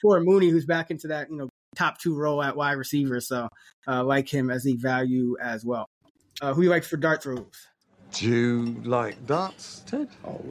for 0.00 0.20
Mooney, 0.20 0.48
who's 0.48 0.66
back 0.66 0.90
into 0.90 1.08
that 1.08 1.30
you 1.30 1.36
know 1.36 1.48
top 1.76 1.98
two 1.98 2.16
role 2.16 2.42
at 2.42 2.56
wide 2.56 2.72
receiver. 2.72 3.20
So 3.20 3.48
uh, 3.86 4.04
like 4.04 4.28
him 4.28 4.50
as 4.50 4.66
a 4.66 4.74
value 4.74 5.36
as 5.40 5.64
well. 5.64 5.88
Uh, 6.40 6.54
who 6.54 6.62
you 6.62 6.70
like 6.70 6.84
for 6.84 6.96
dart 6.96 7.22
throws? 7.22 7.68
Do 8.12 8.28
you 8.28 8.80
like 8.84 9.26
darts, 9.26 9.82
Ted? 9.86 10.08
Oh, 10.24 10.44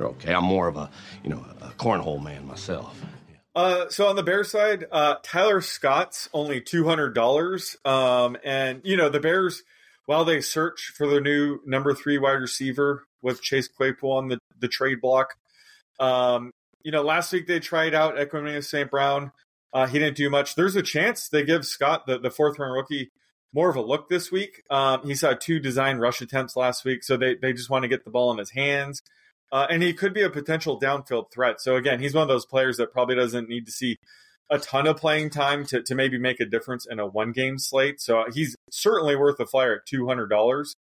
okay. 0.00 0.34
I'm 0.34 0.44
more 0.44 0.68
of 0.68 0.76
a 0.76 0.90
you 1.22 1.30
know 1.30 1.44
a 1.60 1.68
cornhole 1.68 2.22
man 2.22 2.46
myself. 2.46 3.00
Uh, 3.54 3.88
so 3.88 4.06
on 4.06 4.16
the 4.16 4.22
Bears 4.22 4.50
side, 4.50 4.84
uh, 4.92 5.14
Tyler 5.22 5.62
Scott's 5.62 6.28
only 6.34 6.60
two 6.60 6.86
hundred 6.86 7.14
dollars, 7.14 7.76
um, 7.84 8.36
and 8.44 8.82
you 8.84 8.96
know 8.96 9.08
the 9.08 9.20
Bears, 9.20 9.62
while 10.06 10.24
they 10.24 10.40
search 10.40 10.92
for 10.96 11.06
their 11.06 11.20
new 11.20 11.60
number 11.66 11.94
three 11.94 12.18
wide 12.18 12.40
receiver 12.40 13.04
with 13.22 13.42
Chase 13.42 13.68
Claypool 13.68 14.12
on 14.12 14.28
the 14.28 14.38
the 14.58 14.68
trade 14.68 15.00
block. 15.00 15.34
Um, 16.00 16.50
you 16.82 16.92
know, 16.92 17.02
last 17.02 17.32
week 17.32 17.46
they 17.46 17.60
tried 17.60 17.94
out 17.94 18.16
Equanimeous 18.16 18.66
St. 18.66 18.90
Brown. 18.90 19.32
Uh, 19.72 19.86
he 19.86 19.98
didn't 19.98 20.16
do 20.16 20.30
much. 20.30 20.54
There's 20.54 20.76
a 20.76 20.82
chance 20.82 21.28
they 21.28 21.44
give 21.44 21.66
Scott, 21.66 22.06
the, 22.06 22.18
the 22.18 22.30
fourth 22.30 22.58
round 22.58 22.72
rookie, 22.72 23.10
more 23.52 23.68
of 23.68 23.76
a 23.76 23.82
look 23.82 24.08
this 24.08 24.30
week. 24.30 24.62
Um, 24.70 25.00
he 25.04 25.14
saw 25.14 25.34
two 25.34 25.58
design 25.58 25.98
rush 25.98 26.20
attempts 26.22 26.56
last 26.56 26.84
week, 26.84 27.02
so 27.02 27.16
they, 27.16 27.34
they 27.34 27.52
just 27.52 27.68
want 27.68 27.82
to 27.82 27.88
get 27.88 28.04
the 28.04 28.10
ball 28.10 28.30
in 28.32 28.38
his 28.38 28.50
hands. 28.50 29.02
Uh, 29.52 29.66
and 29.68 29.82
he 29.82 29.92
could 29.92 30.14
be 30.14 30.22
a 30.22 30.30
potential 30.30 30.80
downfield 30.80 31.30
threat. 31.30 31.60
So, 31.60 31.76
again, 31.76 32.00
he's 32.00 32.14
one 32.14 32.22
of 32.22 32.28
those 32.28 32.46
players 32.46 32.78
that 32.78 32.92
probably 32.92 33.16
doesn't 33.16 33.48
need 33.48 33.66
to 33.66 33.72
see 33.72 33.98
a 34.50 34.58
ton 34.58 34.86
of 34.86 34.96
playing 34.96 35.30
time 35.30 35.66
to, 35.66 35.82
to 35.82 35.94
maybe 35.94 36.18
make 36.18 36.40
a 36.40 36.46
difference 36.46 36.86
in 36.86 36.98
a 36.98 37.06
one 37.06 37.32
game 37.32 37.58
slate. 37.58 38.00
So, 38.00 38.24
he's 38.32 38.56
certainly 38.70 39.16
worth 39.16 39.40
a 39.40 39.46
flyer 39.46 39.76
at 39.76 39.86
$200. 39.86 40.74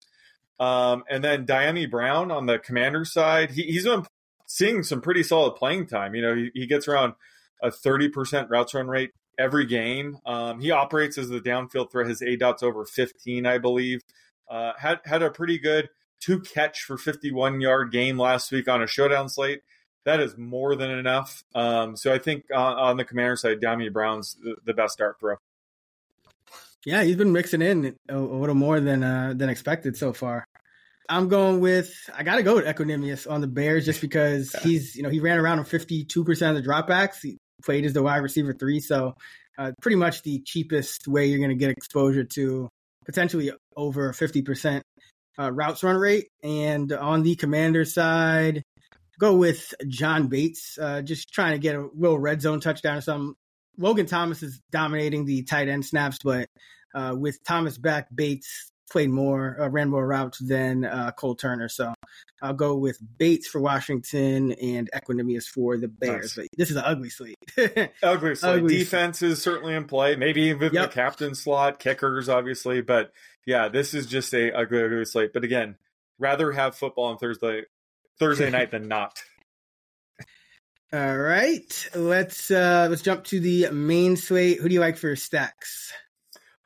Um, 0.61 1.05
and 1.11 1.25
then 1.25 1.47
Dyami 1.47 1.91
Brown 1.91 2.31
on 2.31 2.47
the 2.47 2.59
commander 2.59 3.05
side, 3.05 3.51
he, 3.51 3.63
he's 3.63 3.85
been 3.85 4.05
seeing 4.47 4.83
some 4.83 5.01
pretty 5.01 5.23
solid 5.23 5.57
playing 5.57 5.87
time. 5.87 6.15
You 6.15 6.23
know, 6.23 6.35
he, 6.35 6.51
he 6.55 6.67
gets 6.67 6.87
around 6.87 7.15
a 7.63 7.71
30% 7.71 8.51
routes 8.51 8.75
run 8.75 8.89
rate 8.89 9.11
every 9.39 9.67
game. 9.67 10.19
Um, 10.25 10.61
he 10.61 10.71
operates 10.71 11.19
as 11.19 11.29
the 11.29 11.41
downfield 11.41 11.91
threat. 11.91 12.07
His 12.07 12.23
A 12.23 12.37
dot's 12.37 12.63
over 12.63 12.85
15, 12.85 13.47
I 13.47 13.59
believe. 13.59 14.01
Uh, 14.49 14.73
had 14.79 15.01
had 15.05 15.23
a 15.23 15.31
pretty 15.31 15.59
good 15.59 15.89
two 16.21 16.41
catch 16.41 16.83
for 16.83 16.97
51 16.97 17.61
yard 17.61 17.91
game 17.91 18.19
last 18.19 18.53
week 18.53 18.69
on 18.69 18.83
a 18.83 18.87
showdown 18.87 19.29
slate. 19.29 19.63
That 20.05 20.21
is 20.21 20.37
more 20.37 20.77
than 20.77 20.91
enough. 20.91 21.43
Um, 21.55 21.97
so 21.97 22.13
I 22.13 22.19
think 22.19 22.45
on, 22.55 22.77
on 22.77 22.97
the 22.97 23.05
commander 23.05 23.37
side, 23.37 23.61
Dyami 23.61 23.93
Brown's 23.93 24.35
the, 24.35 24.57
the 24.65 24.75
best 24.75 24.99
dart 24.99 25.19
throw. 25.19 25.37
Yeah, 26.85 27.03
he's 27.03 27.17
been 27.17 27.33
mixing 27.33 27.63
in 27.63 27.97
a, 28.09 28.17
a 28.17 28.19
little 28.19 28.55
more 28.55 28.81
than 28.81 29.03
uh, 29.03 29.33
than 29.35 29.49
expected 29.49 29.97
so 29.97 30.13
far. 30.13 30.45
I'm 31.09 31.29
going 31.29 31.61
with 31.61 31.93
I 32.15 32.23
got 32.23 32.37
to 32.37 32.43
go 32.43 32.57
with 32.57 32.67
Equanimeous 32.67 33.31
on 33.31 33.41
the 33.41 33.47
Bears 33.47 33.87
just 33.87 34.01
because 34.03 34.55
he's 34.63 34.95
you 34.95 35.03
know 35.03 35.09
he 35.09 35.21
ran 35.21 35.39
around 35.39 35.59
on 35.59 35.65
52 35.65 36.25
percent 36.25 36.57
of 36.57 36.63
the 36.63 36.69
dropbacks. 36.69 37.23
He 37.23 37.39
played 37.63 37.85
as 37.85 37.95
the 37.95 38.03
wide 38.03 38.19
receiver 38.19 38.53
three, 38.53 38.81
so 38.81 39.15
uh, 39.57 39.73
pretty 39.81 39.97
much 39.97 40.23
the 40.23 40.41
cheapest 40.41 41.09
way 41.09 41.27
you're 41.27 41.39
going 41.39 41.51
to 41.51 41.57
get 41.57 41.71
exposure 41.71 42.25
to 42.25 42.69
potentially 43.07 43.53
over 43.77 44.13
50 44.13 44.43
percent 44.43 44.83
uh, 45.39 45.51
routes 45.51 45.83
run 45.83 45.97
rate. 45.97 46.29
And 46.43 46.93
on 46.93 47.23
the 47.23 47.37
Commander 47.37 47.85
side, 47.85 48.63
go 49.19 49.37
with 49.37 49.75
John 49.89 50.29
Bates, 50.29 50.79
uh, 50.79 51.03
just 51.03 51.33
trying 51.33 51.53
to 51.53 51.59
get 51.59 51.77
a 51.77 51.89
little 51.95 52.19
red 52.19 52.41
zone 52.41 52.61
touchdown 52.61 52.99
or 52.99 53.01
something. 53.01 53.35
Logan 53.77 54.07
Thomas 54.07 54.43
is 54.43 54.61
dominating 54.71 55.25
the 55.25 55.43
tight 55.43 55.69
end 55.69 55.85
snaps, 55.85 56.19
but 56.23 56.49
uh, 56.95 57.15
with 57.17 57.43
Thomas 57.45 57.77
back, 57.77 58.09
Bates 58.15 58.71
played 58.91 59.11
more, 59.11 59.61
uh, 59.61 59.69
ran 59.69 59.91
more 59.91 60.07
routes 60.07 60.39
than 60.39 60.85
uh, 60.85 61.11
Cole 61.13 61.35
Turner. 61.35 61.69
So 61.69 61.93
I'll 62.41 62.55
go 62.55 62.77
with 62.77 62.99
Bates 63.19 63.49
for 63.49 63.61
Washington 63.61 64.53
and 64.53 64.89
Equanimeous 64.95 65.47
for 65.47 65.77
the 65.77 65.89
Bears. 65.89 66.37
Nice. 66.37 66.49
But 66.49 66.57
this 66.57 66.71
is 66.71 66.77
an 66.77 66.85
ugly 66.87 67.11
slate. 67.11 67.37
ugly 68.03 68.37
slate. 68.37 68.55
Ugly 68.55 68.79
Defense 68.79 69.19
slate. 69.19 69.33
is 69.33 69.43
certainly 69.43 69.75
in 69.75 69.87
play. 69.87 70.15
Maybe 70.15 70.43
even 70.43 70.73
yep. 70.73 70.91
the 70.91 70.95
captain 70.95 71.35
slot, 71.35 71.79
kickers, 71.79 72.29
obviously. 72.29 72.83
But 72.83 73.13
yeah, 73.47 73.69
this 73.69 73.95
is 73.95 74.07
just 74.07 74.33
a 74.35 74.53
ugly, 74.53 74.85
ugly 74.85 75.05
slate. 75.05 75.33
But 75.33 75.45
again, 75.45 75.77
rather 76.19 76.53
have 76.53 76.77
football 76.77 77.07
on 77.07 77.19
Thursday 77.19 77.63
Thursday 78.19 78.51
night 78.51 78.71
than 78.71 78.89
not. 78.89 79.23
All 80.93 81.19
right, 81.19 81.89
let's 81.95 82.53
uh 82.53 82.87
let's 82.89 83.03
jump 83.03 83.25
to 83.25 83.41
the 83.41 83.69
main 83.73 84.17
slate. 84.17 84.61
Who 84.61 84.69
do 84.69 84.75
you 84.75 84.81
like 84.81 84.97
for 84.97 85.17
stacks? 85.17 85.93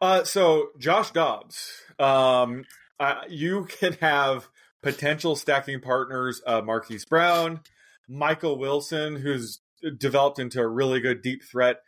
Uh, 0.00 0.24
so 0.24 0.68
Josh 0.78 1.12
Dobbs. 1.12 1.72
Um, 1.98 2.64
uh, 3.00 3.22
you 3.28 3.64
can 3.64 3.94
have 3.94 4.48
potential 4.82 5.34
stacking 5.34 5.80
partners: 5.80 6.42
uh, 6.46 6.60
Marquise 6.60 7.06
Brown, 7.06 7.60
Michael 8.06 8.58
Wilson, 8.58 9.16
who's 9.16 9.60
developed 9.96 10.38
into 10.38 10.60
a 10.60 10.68
really 10.68 11.00
good 11.00 11.22
deep 11.22 11.42
threat, 11.42 11.78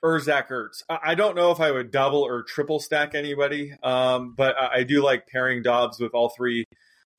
or 0.00 0.20
Zach 0.20 0.50
Ertz. 0.50 0.82
I, 0.88 0.98
I 1.02 1.14
don't 1.16 1.34
know 1.34 1.50
if 1.50 1.58
I 1.58 1.72
would 1.72 1.90
double 1.90 2.22
or 2.22 2.42
triple 2.42 2.78
stack 2.78 3.14
anybody, 3.14 3.74
um, 3.82 4.34
but 4.36 4.54
I, 4.56 4.78
I 4.78 4.82
do 4.84 5.02
like 5.02 5.26
pairing 5.26 5.62
Dobbs 5.62 5.98
with 5.98 6.14
all 6.14 6.28
three 6.28 6.64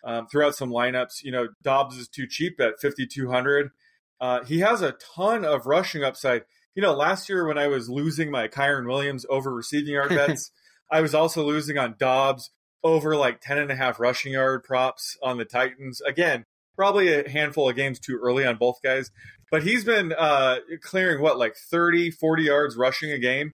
um, 0.04 0.28
throughout 0.28 0.56
some 0.56 0.70
lineups. 0.70 1.24
You 1.24 1.32
know, 1.32 1.48
Dobbs 1.64 1.98
is 1.98 2.08
too 2.08 2.28
cheap 2.28 2.60
at 2.60 2.80
5,200. 2.82 3.72
Uh, 4.22 4.44
he 4.44 4.60
has 4.60 4.82
a 4.82 4.96
ton 5.16 5.46
of 5.46 5.66
rushing 5.66 6.04
upside. 6.04 6.44
You 6.76 6.82
know, 6.82 6.94
last 6.94 7.30
year 7.30 7.48
when 7.48 7.58
I 7.58 7.68
was 7.68 7.90
losing 7.90 8.32
my 8.32 8.48
Kyren 8.48 8.88
Williams 8.88 9.26
over 9.30 9.54
receiving 9.54 9.94
yard 9.94 10.10
bets, 10.16 10.52
I 10.92 11.02
was 11.02 11.14
also 11.14 11.46
losing 11.46 11.78
on 11.78 11.96
Dobbs 11.98 12.52
over 12.84 13.16
like 13.16 13.42
10 13.42 13.58
and 13.58 13.72
a 13.72 13.76
half 13.76 14.00
rushing 14.00 14.34
yard 14.34 14.64
props 14.64 15.18
on 15.22 15.38
the 15.38 15.46
Titans. 15.46 16.02
Again, 16.02 16.46
probably 16.76 17.14
a 17.14 17.30
handful 17.30 17.70
of 17.70 17.76
games 17.76 18.00
too 18.00 18.20
early 18.22 18.46
on 18.46 18.58
both 18.58 18.82
guys, 18.82 19.12
but 19.52 19.64
he's 19.64 19.84
been 19.84 20.14
uh, 20.18 20.58
clearing 20.82 21.22
what, 21.22 21.38
like 21.38 21.56
30, 21.56 22.12
40 22.12 22.44
yards 22.44 22.78
rushing 22.78 23.12
a 23.12 23.20
game. 23.20 23.52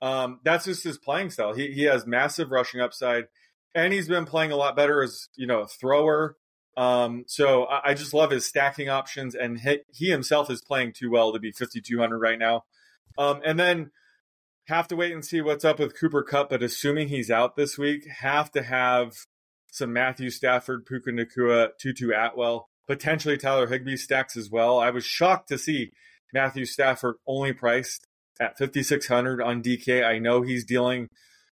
Um, 0.00 0.38
that's 0.44 0.64
just 0.64 0.84
his 0.84 0.96
playing 0.96 1.30
style. 1.30 1.54
He, 1.54 1.72
he 1.72 1.84
has 1.84 2.06
massive 2.06 2.52
rushing 2.52 2.80
upside 2.80 3.24
and 3.84 3.92
he's 3.92 4.08
been 4.08 4.24
playing 4.24 4.52
a 4.52 4.56
lot 4.56 4.76
better 4.76 5.02
as 5.02 5.28
you 5.36 5.46
know 5.46 5.60
a 5.60 5.68
thrower. 5.68 6.36
Um, 6.76 7.24
so 7.26 7.64
I, 7.64 7.90
I, 7.90 7.94
just 7.94 8.14
love 8.14 8.30
his 8.30 8.46
stacking 8.46 8.88
options, 8.88 9.34
and 9.34 9.58
he, 9.58 9.80
he, 9.92 10.10
himself 10.10 10.48
is 10.48 10.62
playing 10.62 10.92
too 10.92 11.10
well 11.10 11.32
to 11.32 11.40
be 11.40 11.50
5200 11.50 12.18
right 12.18 12.38
now. 12.38 12.66
Um, 13.18 13.40
and 13.44 13.58
then 13.58 13.90
have 14.68 14.86
to 14.88 14.96
wait 14.96 15.12
and 15.12 15.24
see 15.24 15.40
what's 15.40 15.64
up 15.64 15.80
with 15.80 15.98
Cooper 15.98 16.22
Kupp, 16.22 16.50
but 16.50 16.62
assuming 16.62 17.08
he's 17.08 17.32
out 17.32 17.56
this 17.56 17.76
week, 17.78 18.06
have 18.20 18.52
to 18.52 18.62
have 18.62 19.14
some 19.72 19.92
Matthew 19.92 20.30
Stafford, 20.30 20.86
Puka 20.86 21.10
Nacua, 21.10 21.70
Tutu 21.80 22.12
Atwell, 22.12 22.68
potentially 22.86 23.36
Tyler 23.36 23.66
Higbee 23.66 23.96
stacks 23.96 24.36
as 24.36 24.48
well. 24.50 24.78
I 24.78 24.90
was 24.90 25.04
shocked 25.04 25.48
to 25.48 25.58
see 25.58 25.90
Matthew 26.32 26.64
Stafford 26.64 27.16
only 27.26 27.52
priced 27.52 28.06
at 28.40 28.58
5600 28.58 29.42
on 29.42 29.62
DK. 29.62 30.04
I 30.04 30.18
know 30.18 30.42
he's 30.42 30.64
dealing 30.64 31.08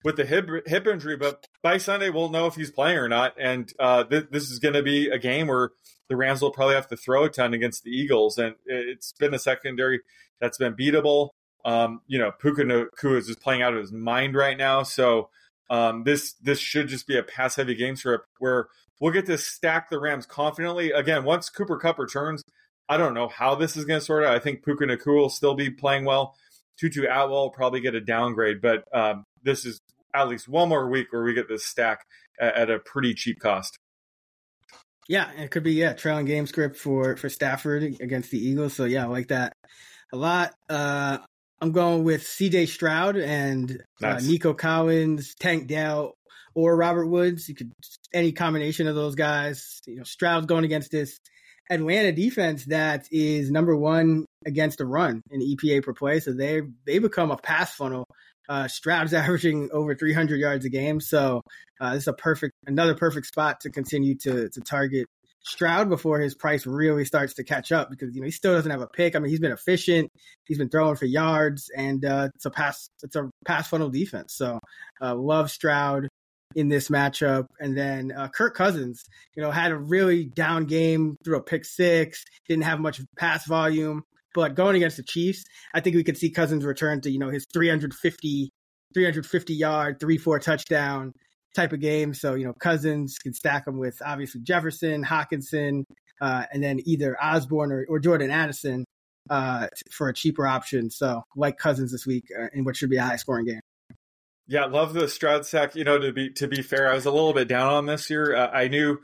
with 0.04 0.16
the 0.16 0.24
hip 0.24 0.48
hip 0.66 0.86
injury, 0.86 1.16
but 1.16 1.46
by 1.62 1.78
Sunday 1.78 2.10
we'll 2.10 2.30
know 2.30 2.46
if 2.46 2.54
he's 2.54 2.70
playing 2.70 2.98
or 2.98 3.08
not. 3.08 3.34
And 3.38 3.72
uh, 3.78 4.04
th- 4.04 4.28
this 4.30 4.50
is 4.50 4.58
going 4.58 4.74
to 4.74 4.82
be 4.82 5.08
a 5.08 5.18
game 5.18 5.48
where 5.48 5.70
the 6.08 6.16
Rams 6.16 6.42
will 6.42 6.50
probably 6.50 6.74
have 6.74 6.88
to 6.88 6.96
throw 6.96 7.24
a 7.24 7.28
ton 7.28 7.54
against 7.54 7.84
the 7.84 7.90
Eagles, 7.90 8.38
and 8.38 8.54
it's 8.66 9.12
been 9.12 9.34
a 9.34 9.38
secondary 9.38 10.00
that's 10.40 10.58
been 10.58 10.74
beatable. 10.74 11.30
Um, 11.64 12.00
you 12.06 12.18
know, 12.18 12.32
Puka 12.32 12.62
Nacua 12.62 13.18
is 13.18 13.26
just 13.26 13.40
playing 13.40 13.62
out 13.62 13.74
of 13.74 13.80
his 13.80 13.92
mind 13.92 14.34
right 14.34 14.56
now, 14.56 14.82
so 14.82 15.28
um, 15.68 16.04
this 16.04 16.32
this 16.34 16.58
should 16.58 16.88
just 16.88 17.06
be 17.06 17.16
a 17.16 17.22
pass 17.22 17.56
heavy 17.56 17.74
game 17.74 17.96
script 17.96 18.26
where 18.38 18.68
we'll 19.00 19.12
get 19.12 19.26
to 19.26 19.38
stack 19.38 19.90
the 19.90 20.00
Rams 20.00 20.26
confidently. 20.26 20.90
Again, 20.90 21.24
once 21.24 21.48
Cooper 21.48 21.76
Kupp 21.78 21.98
returns, 21.98 22.42
I 22.88 22.96
don't 22.96 23.14
know 23.14 23.28
how 23.28 23.54
this 23.54 23.76
is 23.76 23.84
going 23.84 24.00
to 24.00 24.04
sort 24.04 24.24
out. 24.24 24.34
I 24.34 24.40
think 24.40 24.64
Puka 24.64 24.84
Nacua 24.84 25.14
will 25.14 25.30
still 25.30 25.54
be 25.54 25.70
playing 25.70 26.04
well. 26.04 26.34
Tutu 26.78 27.02
Atwell 27.02 27.28
will 27.28 27.50
probably 27.50 27.80
get 27.80 27.94
a 27.94 28.00
downgrade, 28.00 28.60
but 28.62 28.84
um, 28.92 29.26
this 29.42 29.64
is 29.64 29.80
at 30.14 30.28
least 30.28 30.48
one 30.48 30.68
more 30.68 30.88
week 30.88 31.12
where 31.12 31.22
we 31.22 31.34
get 31.34 31.48
this 31.48 31.64
stack 31.64 32.00
at, 32.40 32.54
at 32.54 32.70
a 32.70 32.78
pretty 32.78 33.14
cheap 33.14 33.38
cost. 33.40 33.78
Yeah, 35.08 35.30
it 35.32 35.50
could 35.50 35.64
be 35.64 35.72
yeah 35.72 35.92
trailing 35.92 36.26
game 36.26 36.46
script 36.46 36.76
for 36.76 37.16
for 37.16 37.28
Stafford 37.28 37.82
against 37.82 38.30
the 38.30 38.38
Eagles. 38.38 38.74
So 38.74 38.84
yeah, 38.84 39.04
I 39.04 39.08
like 39.08 39.28
that 39.28 39.54
a 40.12 40.16
lot. 40.16 40.52
Uh, 40.68 41.18
I'm 41.60 41.72
going 41.72 42.04
with 42.04 42.26
C.J. 42.26 42.66
Stroud 42.66 43.16
and 43.16 43.70
uh, 44.02 44.06
nice. 44.12 44.24
uh, 44.24 44.26
Nico 44.26 44.54
Collins, 44.54 45.34
Tank 45.34 45.66
Dell, 45.66 46.14
or 46.54 46.76
Robert 46.76 47.06
Woods. 47.06 47.48
You 47.48 47.54
could 47.54 47.72
any 48.14 48.32
combination 48.32 48.86
of 48.86 48.94
those 48.94 49.14
guys. 49.14 49.80
You 49.86 49.96
know, 49.96 50.04
Stroud's 50.04 50.46
going 50.46 50.64
against 50.64 50.90
this 50.90 51.18
Atlanta 51.68 52.12
defense 52.12 52.64
that 52.66 53.06
is 53.10 53.50
number 53.50 53.76
one 53.76 54.26
against 54.46 54.78
the 54.78 54.86
run 54.86 55.22
in 55.30 55.40
EPA 55.40 55.82
per 55.82 55.92
play. 55.92 56.20
So 56.20 56.32
they 56.32 56.62
they 56.86 56.98
become 56.98 57.30
a 57.30 57.36
pass 57.36 57.74
funnel 57.74 58.06
uh, 58.50 58.68
Stroud's 58.68 59.14
averaging 59.14 59.70
over 59.72 59.94
300 59.94 60.38
yards 60.38 60.66
a 60.66 60.68
game, 60.68 61.00
so 61.00 61.40
uh, 61.80 61.94
this 61.94 62.02
is 62.02 62.08
a 62.08 62.12
perfect, 62.12 62.52
another 62.66 62.94
perfect 62.94 63.26
spot 63.26 63.60
to 63.60 63.70
continue 63.70 64.16
to 64.16 64.50
to 64.50 64.60
target 64.60 65.06
Stroud 65.42 65.88
before 65.88 66.20
his 66.20 66.34
price 66.34 66.66
really 66.66 67.06
starts 67.06 67.34
to 67.34 67.44
catch 67.44 67.72
up 67.72 67.88
because 67.88 68.14
you 68.14 68.20
know 68.20 68.26
he 68.26 68.30
still 68.30 68.52
doesn't 68.52 68.70
have 68.70 68.82
a 68.82 68.88
pick. 68.88 69.16
I 69.16 69.20
mean, 69.20 69.30
he's 69.30 69.40
been 69.40 69.52
efficient, 69.52 70.10
he's 70.44 70.58
been 70.58 70.68
throwing 70.68 70.96
for 70.96 71.06
yards, 71.06 71.70
and 71.74 72.04
uh, 72.04 72.28
it's 72.34 72.44
a 72.44 72.50
pass, 72.50 72.90
it's 73.02 73.16
a 73.16 73.30
pass 73.46 73.68
funnel 73.68 73.88
defense. 73.88 74.34
So 74.34 74.58
uh, 75.00 75.14
love 75.14 75.50
Stroud 75.50 76.08
in 76.56 76.68
this 76.68 76.88
matchup. 76.88 77.46
And 77.60 77.78
then 77.78 78.12
uh, 78.12 78.28
Kirk 78.28 78.54
Cousins, 78.56 79.04
you 79.36 79.42
know, 79.42 79.50
had 79.50 79.70
a 79.70 79.78
really 79.78 80.24
down 80.24 80.64
game 80.66 81.16
threw 81.24 81.36
a 81.36 81.42
pick 81.42 81.64
six, 81.64 82.24
didn't 82.48 82.64
have 82.64 82.80
much 82.80 83.00
pass 83.16 83.46
volume. 83.46 84.02
But 84.34 84.54
going 84.54 84.76
against 84.76 84.96
the 84.96 85.02
Chiefs, 85.02 85.44
I 85.74 85.80
think 85.80 85.96
we 85.96 86.04
could 86.04 86.16
see 86.16 86.30
Cousins 86.30 86.64
return 86.64 87.00
to, 87.02 87.10
you 87.10 87.18
know, 87.18 87.30
his 87.30 87.46
350, 87.52 88.50
350 88.94 89.54
yard, 89.54 90.00
three, 90.00 90.18
four 90.18 90.38
touchdown 90.38 91.12
type 91.54 91.72
of 91.72 91.80
game. 91.80 92.14
So, 92.14 92.34
you 92.34 92.46
know, 92.46 92.52
Cousins 92.52 93.18
can 93.18 93.34
stack 93.34 93.64
them 93.64 93.78
with 93.78 94.00
obviously 94.04 94.40
Jefferson, 94.42 95.04
Hockenson, 95.04 95.84
uh, 96.20 96.44
and 96.52 96.62
then 96.62 96.80
either 96.84 97.16
Osborne 97.20 97.72
or, 97.72 97.86
or 97.88 97.98
Jordan 97.98 98.30
Addison 98.30 98.84
uh, 99.28 99.68
for 99.90 100.08
a 100.08 100.14
cheaper 100.14 100.46
option. 100.46 100.90
So, 100.90 101.22
like 101.36 101.58
Cousins 101.58 101.92
this 101.92 102.06
week 102.06 102.26
uh, 102.38 102.46
in 102.52 102.64
what 102.64 102.76
should 102.76 102.90
be 102.90 102.96
a 102.96 103.02
high 103.02 103.16
scoring 103.16 103.46
game. 103.46 103.60
Yeah, 104.46 104.64
love 104.64 104.94
the 104.94 105.08
Stroud 105.08 105.46
sack. 105.46 105.76
You 105.76 105.84
know, 105.84 105.98
to 105.98 106.12
be 106.12 106.30
to 106.30 106.48
be 106.48 106.62
fair, 106.62 106.90
I 106.90 106.94
was 106.94 107.06
a 107.06 107.10
little 107.10 107.32
bit 107.32 107.48
down 107.48 107.72
on 107.72 107.86
this 107.86 108.10
year. 108.10 108.34
Uh, 108.34 108.50
I 108.50 108.68
knew 108.68 108.98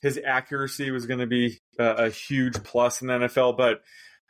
his 0.00 0.18
accuracy 0.24 0.90
was 0.90 1.06
going 1.06 1.20
to 1.20 1.26
be 1.26 1.58
a 1.78 2.08
huge 2.10 2.62
plus 2.62 3.02
in 3.02 3.08
the 3.08 3.14
NFL, 3.14 3.56
but 3.56 3.82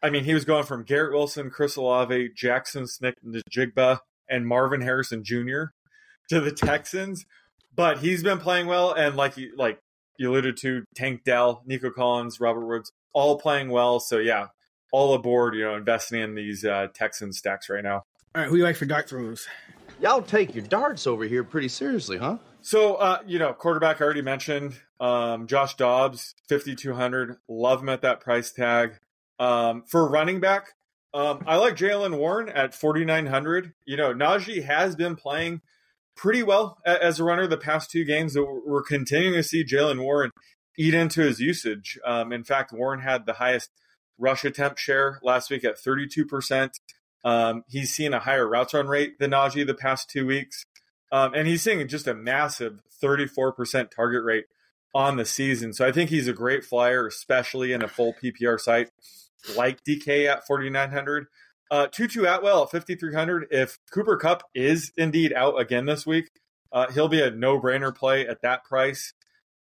I 0.03 0.11
mean, 0.11 0.25
he 0.25 0.35
was 0.35 0.45
going 0.45 0.65
from 0.65 0.85
Garrett 0.85 1.13
Wilson, 1.13 1.51
Chris 1.51 1.77
Olave, 1.77 2.31
Jackson 2.37 2.87
Smith-Njigba, 2.87 4.01
and 4.29 4.47
Marvin 4.47 4.81
Harrison 4.81 5.25
Jr. 5.25 5.65
to 6.29 6.41
the 6.41 6.53
Texans. 6.53 7.25
But 7.75 7.99
he's 7.99 8.23
been 8.23 8.39
playing 8.39 8.67
well, 8.67 8.93
and 8.93 9.17
like 9.17 9.37
you 9.37 9.53
like 9.57 9.79
you 10.19 10.31
alluded 10.31 10.57
to, 10.59 10.85
Tank 10.95 11.25
Dell, 11.25 11.63
Nico 11.67 11.91
Collins, 11.91 12.41
Robert 12.41 12.67
Woods, 12.67 12.91
all 13.13 13.39
playing 13.39 13.69
well. 13.69 14.01
So 14.01 14.19
yeah, 14.19 14.49
all 14.93 15.15
aboard. 15.15 15.55
You 15.55 15.65
know, 15.65 15.75
investing 15.77 16.23
in 16.23 16.35
these 16.35 16.65
uh, 16.65 16.89
Texan 16.95 17.33
stacks 17.33 17.69
right 17.69 17.85
now. 17.85 18.05
All 18.35 18.43
right, 18.43 18.49
who 18.49 18.57
you 18.57 18.65
like 18.65 18.77
for 18.77 18.87
dart 18.87 19.09
throws? 19.09 19.47
Y'all 20.01 20.23
take 20.23 20.55
your 20.55 20.65
darts 20.65 21.07
over 21.07 21.25
here 21.25 21.45
pretty 21.45 21.69
seriously, 21.69 22.19
huh? 22.19 22.39
So, 22.61 22.97
uh, 22.97 23.21
you 23.27 23.39
know, 23.39 23.53
quarterback 23.53 24.01
I 24.01 24.05
already 24.05 24.23
mentioned. 24.23 24.79
Um, 24.99 25.47
Josh 25.47 25.77
Dobbs, 25.77 26.35
5,200. 26.49 27.37
Love 27.49 27.81
him 27.81 27.89
at 27.89 28.03
that 28.03 28.21
price 28.21 28.51
tag. 28.51 28.99
Um, 29.39 29.85
for 29.87 30.09
running 30.09 30.41
back, 30.41 30.69
um, 31.15 31.45
I 31.47 31.57
like 31.57 31.77
Jaylen 31.77 32.19
Warren 32.19 32.49
at 32.49 32.75
4,900. 32.75 33.73
You 33.87 33.97
know, 33.97 34.13
Najee 34.13 34.65
has 34.65 34.97
been 34.97 35.17
playing 35.17 35.63
pretty 36.15 36.43
well 36.43 36.79
as 36.85 37.21
a 37.21 37.25
runner 37.25 37.47
the 37.47 37.57
past 37.57 37.91
two 37.91 38.05
games. 38.05 38.37
We're 38.37 38.83
continuing 38.83 39.35
to 39.35 39.43
see 39.43 39.65
Jaylen 39.65 40.03
Warren 40.03 40.31
eat 40.79 40.95
into 40.95 41.23
his 41.23 41.41
usage. 41.41 41.99
Um, 42.05 42.33
in 42.33 42.45
fact, 42.45 42.73
Warren 42.73 43.01
had 43.01 43.27
the 43.27 43.35
highest 43.35 43.71
rush 44.19 44.45
attempt 44.45 44.79
share 44.79 45.19
last 45.23 45.51
week 45.51 45.65
at 45.65 45.79
32%. 45.79 46.71
Um, 47.25 47.65
he's 47.69 47.95
seen 47.95 48.15
a 48.15 48.21
higher 48.21 48.49
routes 48.49 48.75
run 48.75 48.87
rate 48.87 49.19
than 49.19 49.31
Najee 49.31 49.67
the 49.67 49.75
past 49.75 50.11
two 50.11 50.27
weeks. 50.27 50.65
Um, 51.13 51.35
and 51.35 51.47
he's 51.47 51.63
seeing 51.63 51.87
just 51.89 52.07
a 52.07 52.15
massive 52.15 52.81
34% 53.03 53.91
target 53.91 54.25
rate 54.25 54.47
on 54.95 55.17
the 55.17 55.25
season. 55.25 55.73
So 55.73 55.87
I 55.87 55.93
think 55.93 56.11
he's 56.11 56.29
a 56.29 56.33
great 56.33 56.65
flyer, 56.65 57.07
especially 57.07 57.73
in 57.73 57.83
a 57.83 57.89
full 57.89 58.15
PPR 58.23 58.59
site 58.59 58.91
like 59.55 59.85
DK 59.85 60.27
at 60.27 60.47
4,900. 60.47 61.27
Uh, 61.71 61.87
Tutu 61.89 62.25
Atwell 62.25 62.63
at 62.63 62.71
5,300. 62.71 63.49
If 63.51 63.79
Cooper 63.91 64.17
Kupp 64.17 64.45
is 64.55 64.93
indeed 64.97 65.33
out 65.33 65.61
again 65.61 65.87
this 65.87 66.07
week, 66.07 66.31
uh, 66.73 66.91
he'll 66.93 67.09
be 67.09 67.21
a 67.21 67.31
no 67.31 67.61
brainer 67.61 67.95
play 67.95 68.27
at 68.27 68.43
that 68.43 68.65
price. 68.65 69.13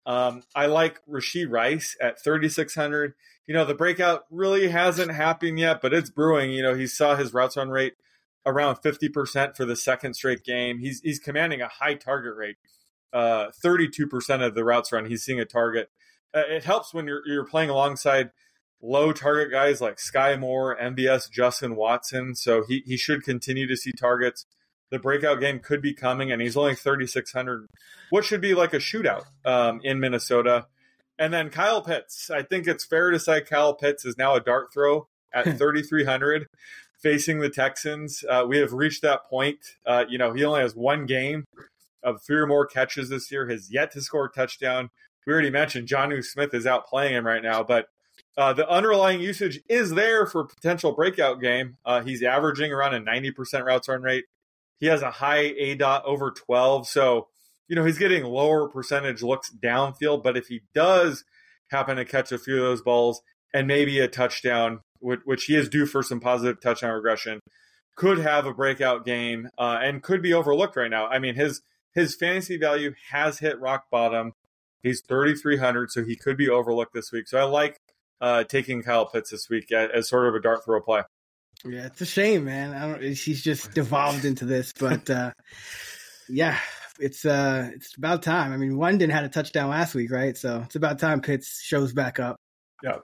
Um, 0.05 0.43
I 0.53 0.67
like 0.67 1.03
Rashee 1.07 1.49
Rice 1.49 1.97
at 1.99 2.23
3,600. 2.23 3.13
You 3.47 3.53
know, 3.53 3.65
the 3.65 3.73
breakout 3.73 4.25
really 4.29 4.69
hasn't 4.69 5.11
happened 5.11 5.59
yet, 5.59 5.81
but 5.81 5.93
it's 5.93 6.09
brewing. 6.09 6.51
You 6.51 6.61
know, 6.63 6.75
he 6.75 6.87
saw 6.87 7.15
his 7.15 7.33
routes 7.33 7.57
run 7.57 7.69
rate 7.69 7.93
around 8.45 8.75
50% 8.77 9.55
for 9.55 9.65
the 9.65 9.75
second 9.75 10.13
straight 10.13 10.43
game. 10.43 10.79
He's, 10.79 11.01
he's 11.01 11.19
commanding 11.19 11.61
a 11.61 11.67
high 11.67 11.95
target 11.95 12.35
rate. 12.35 12.57
Uh, 13.11 13.47
32% 13.63 14.45
of 14.45 14.53
the 14.53 14.63
routes 14.63 14.91
run, 14.91 15.05
he's 15.05 15.23
seeing 15.23 15.39
a 15.39 15.45
target. 15.45 15.89
Uh, 16.33 16.43
it 16.49 16.63
helps 16.63 16.93
when 16.93 17.07
you're, 17.07 17.21
you're 17.25 17.45
playing 17.45 17.69
alongside 17.69 18.31
low 18.81 19.11
target 19.11 19.51
guys 19.51 19.81
like 19.81 19.97
Skyy 19.97 20.39
Moore, 20.39 20.77
MVS, 20.77 21.29
Justin 21.31 21.75
Watson. 21.75 22.35
So 22.35 22.63
he, 22.67 22.83
he 22.85 22.97
should 22.97 23.23
continue 23.23 23.67
to 23.67 23.77
see 23.77 23.91
targets. 23.91 24.45
The 24.91 24.99
breakout 24.99 25.39
game 25.39 25.59
could 25.59 25.81
be 25.81 25.93
coming, 25.93 26.31
and 26.31 26.41
he's 26.41 26.55
only 26.55 26.75
3,600. 26.75 27.67
What 28.11 28.23
should 28.23 28.41
be 28.41 28.53
like 28.53 28.73
a 28.73 28.77
shootout 28.77 29.23
um, 29.43 29.81
in 29.83 29.99
Minnesota. 29.99 30.67
And 31.17 31.33
then 31.33 31.49
Kyle 31.49 31.81
Pitts. 31.81 32.29
I 32.29 32.43
think 32.43 32.67
it's 32.67 32.85
fair 32.85 33.09
to 33.09 33.19
say 33.19 33.41
Kyle 33.41 33.73
Pitts 33.73 34.05
is 34.05 34.17
now 34.17 34.35
a 34.35 34.41
dart 34.41 34.73
throw 34.73 35.07
at 35.33 35.45
3,300 35.57 36.47
facing 37.01 37.39
the 37.39 37.49
Texans. 37.49 38.23
Uh, 38.27 38.45
we 38.47 38.57
have 38.57 38.73
reached 38.73 39.01
that 39.01 39.25
point. 39.25 39.59
Uh, 39.85 40.05
you 40.07 40.17
know, 40.17 40.33
he 40.33 40.43
only 40.43 40.61
has 40.61 40.75
one 40.75 41.05
game 41.05 41.45
of 42.03 42.21
three 42.21 42.37
or 42.37 42.47
more 42.47 42.65
catches 42.65 43.09
this 43.09 43.31
year, 43.31 43.49
has 43.49 43.71
yet 43.71 43.91
to 43.91 44.01
score 44.01 44.25
a 44.25 44.29
touchdown. 44.29 44.89
We 45.25 45.33
already 45.33 45.49
mentioned 45.49 45.87
Jonnu 45.87 46.23
Smith 46.23 46.53
is 46.53 46.67
out 46.67 46.85
playing 46.87 47.15
him 47.15 47.25
right 47.25 47.41
now, 47.41 47.63
but 47.63 47.87
uh, 48.37 48.53
the 48.53 48.67
underlying 48.69 49.21
usage 49.21 49.61
is 49.69 49.91
there 49.91 50.25
for 50.25 50.43
potential 50.43 50.91
breakout 50.91 51.41
game. 51.41 51.77
Uh, 51.85 52.01
he's 52.01 52.21
averaging 52.21 52.71
around 52.71 52.93
a 52.93 52.99
90% 52.99 53.65
routes 53.65 53.87
run 53.87 54.01
rate. 54.01 54.25
He 54.79 54.87
has 54.87 55.01
a 55.01 55.11
high 55.11 55.53
A 55.57 55.75
dot 55.75 56.03
over 56.05 56.31
12. 56.31 56.87
So, 56.87 57.27
you 57.67 57.75
know, 57.75 57.85
he's 57.85 57.97
getting 57.97 58.25
lower 58.25 58.67
percentage 58.67 59.23
looks 59.23 59.49
downfield. 59.49 60.21
But 60.21 60.35
if 60.35 60.47
he 60.47 60.61
does 60.73 61.23
happen 61.69 61.95
to 61.97 62.05
catch 62.05 62.31
a 62.31 62.37
few 62.37 62.57
of 62.57 62.63
those 62.63 62.81
balls 62.81 63.21
and 63.53 63.67
maybe 63.67 63.99
a 63.99 64.07
touchdown, 64.07 64.81
which, 64.99 65.21
which 65.23 65.45
he 65.45 65.55
is 65.55 65.69
due 65.69 65.85
for 65.85 66.03
some 66.03 66.19
positive 66.19 66.59
touchdown 66.59 66.91
regression, 66.91 67.39
could 67.95 68.17
have 68.17 68.45
a 68.45 68.53
breakout 68.53 69.05
game 69.05 69.49
uh, 69.57 69.79
and 69.81 70.03
could 70.03 70.21
be 70.21 70.33
overlooked 70.33 70.75
right 70.75 70.91
now. 70.91 71.07
I 71.07 71.19
mean, 71.19 71.35
his 71.35 71.61
his 71.93 72.13
fantasy 72.13 72.57
value 72.57 72.93
has 73.11 73.39
hit 73.39 73.57
rock 73.61 73.85
bottom. 73.89 74.33
He's 74.83 75.01
3,300, 75.07 75.91
so 75.91 76.03
he 76.03 76.17
could 76.17 76.35
be 76.35 76.49
overlooked 76.49 76.93
this 76.93 77.11
week. 77.13 77.29
So 77.29 77.39
I 77.39 77.43
like 77.43 77.79
uh, 78.21 78.43
taking 78.43 78.81
Kyle 78.81 79.05
Pitts 79.05 79.31
this 79.31 79.49
week 79.49 79.71
as, 79.71 79.89
as, 79.93 80.09
sort 80.09 80.27
of 80.27 80.35
a 80.35 80.41
dart 80.41 80.63
throw 80.65 80.81
play. 80.81 81.03
Yeah, 81.65 81.85
it's 81.85 82.01
a 82.01 82.05
shame, 82.05 82.45
man. 82.45 82.73
I 82.73 82.87
don't. 82.87 83.01
He's 83.01 83.43
just 83.43 83.71
devolved 83.73 84.25
into 84.25 84.45
this, 84.45 84.73
but 84.77 85.09
uh, 85.09 85.31
yeah, 86.29 86.57
it's 86.99 87.25
uh, 87.25 87.69
it's 87.73 87.95
about 87.97 88.23
time. 88.23 88.51
I 88.53 88.57
mean, 88.57 88.77
London 88.77 89.09
had 89.09 89.23
a 89.23 89.29
touchdown 89.29 89.69
last 89.69 89.95
week, 89.95 90.11
right? 90.11 90.37
So 90.37 90.61
it's 90.65 90.75
about 90.75 90.99
time 90.99 91.21
Pitts 91.21 91.61
shows 91.63 91.93
back 91.93 92.19
up. 92.19 92.37
Yeah. 92.83 92.97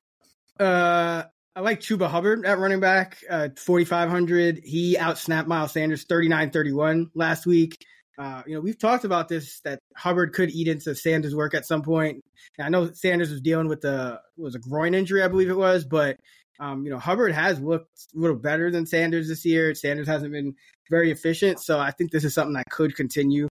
Uh, 0.60 1.24
I 1.56 1.60
like 1.60 1.82
Chuba 1.82 2.08
Hubbard 2.08 2.46
at 2.46 2.60
running 2.60 2.80
back, 2.80 3.18
uh, 3.30 3.50
4,500. 3.58 4.62
He 4.64 4.96
outsnapped 4.96 5.48
Miles 5.48 5.74
Sanders 5.74 6.06
39 6.06 6.52
31 6.52 7.12
last 7.14 7.46
week. 7.46 7.84
Uh, 8.18 8.44
you 8.46 8.54
know, 8.54 8.62
we've 8.62 8.78
talked 8.78 9.04
about 9.04 9.28
this 9.28 9.62
that 9.62 9.80
Hubbard 9.96 10.34
could 10.34 10.52
eat 10.52 10.68
into 10.68 10.94
Sanders' 10.96 11.36
work 11.36 11.54
at 11.54 11.66
some 11.66 11.82
point. 11.82 12.24
And 12.58 12.66
I 12.66 12.70
know 12.70 12.92
Sanders 12.92 13.32
was 13.32 13.42
dealing 13.42 13.68
with 13.68 13.82
the 13.82 14.20
was 14.38 14.56
a 14.56 14.60
groin 14.60 14.94
injury, 14.94 15.24
I 15.24 15.28
believe 15.28 15.50
it 15.50 15.58
was, 15.58 15.86
but 15.86 16.18
um, 16.60 16.84
you 16.84 16.92
know, 16.92 17.00
Hubbard 17.00 17.34
has 17.34 17.60
looked 17.60 17.90
a 18.16 18.20
little 18.20 18.36
better 18.36 18.70
than 18.70 18.86
Sanders 18.86 19.28
this 19.28 19.44
year. 19.46 19.74
Sanders 19.74 20.08
hasn't 20.08 20.32
been 20.32 20.56
very 20.90 21.10
efficient, 21.10 21.60
so 21.60 21.80
I 21.80 21.92
think 21.92 22.12
this 22.12 22.24
is 22.24 22.36
something 22.36 22.54
that 22.54 22.70
could 22.70 22.96
continue. 22.96 23.48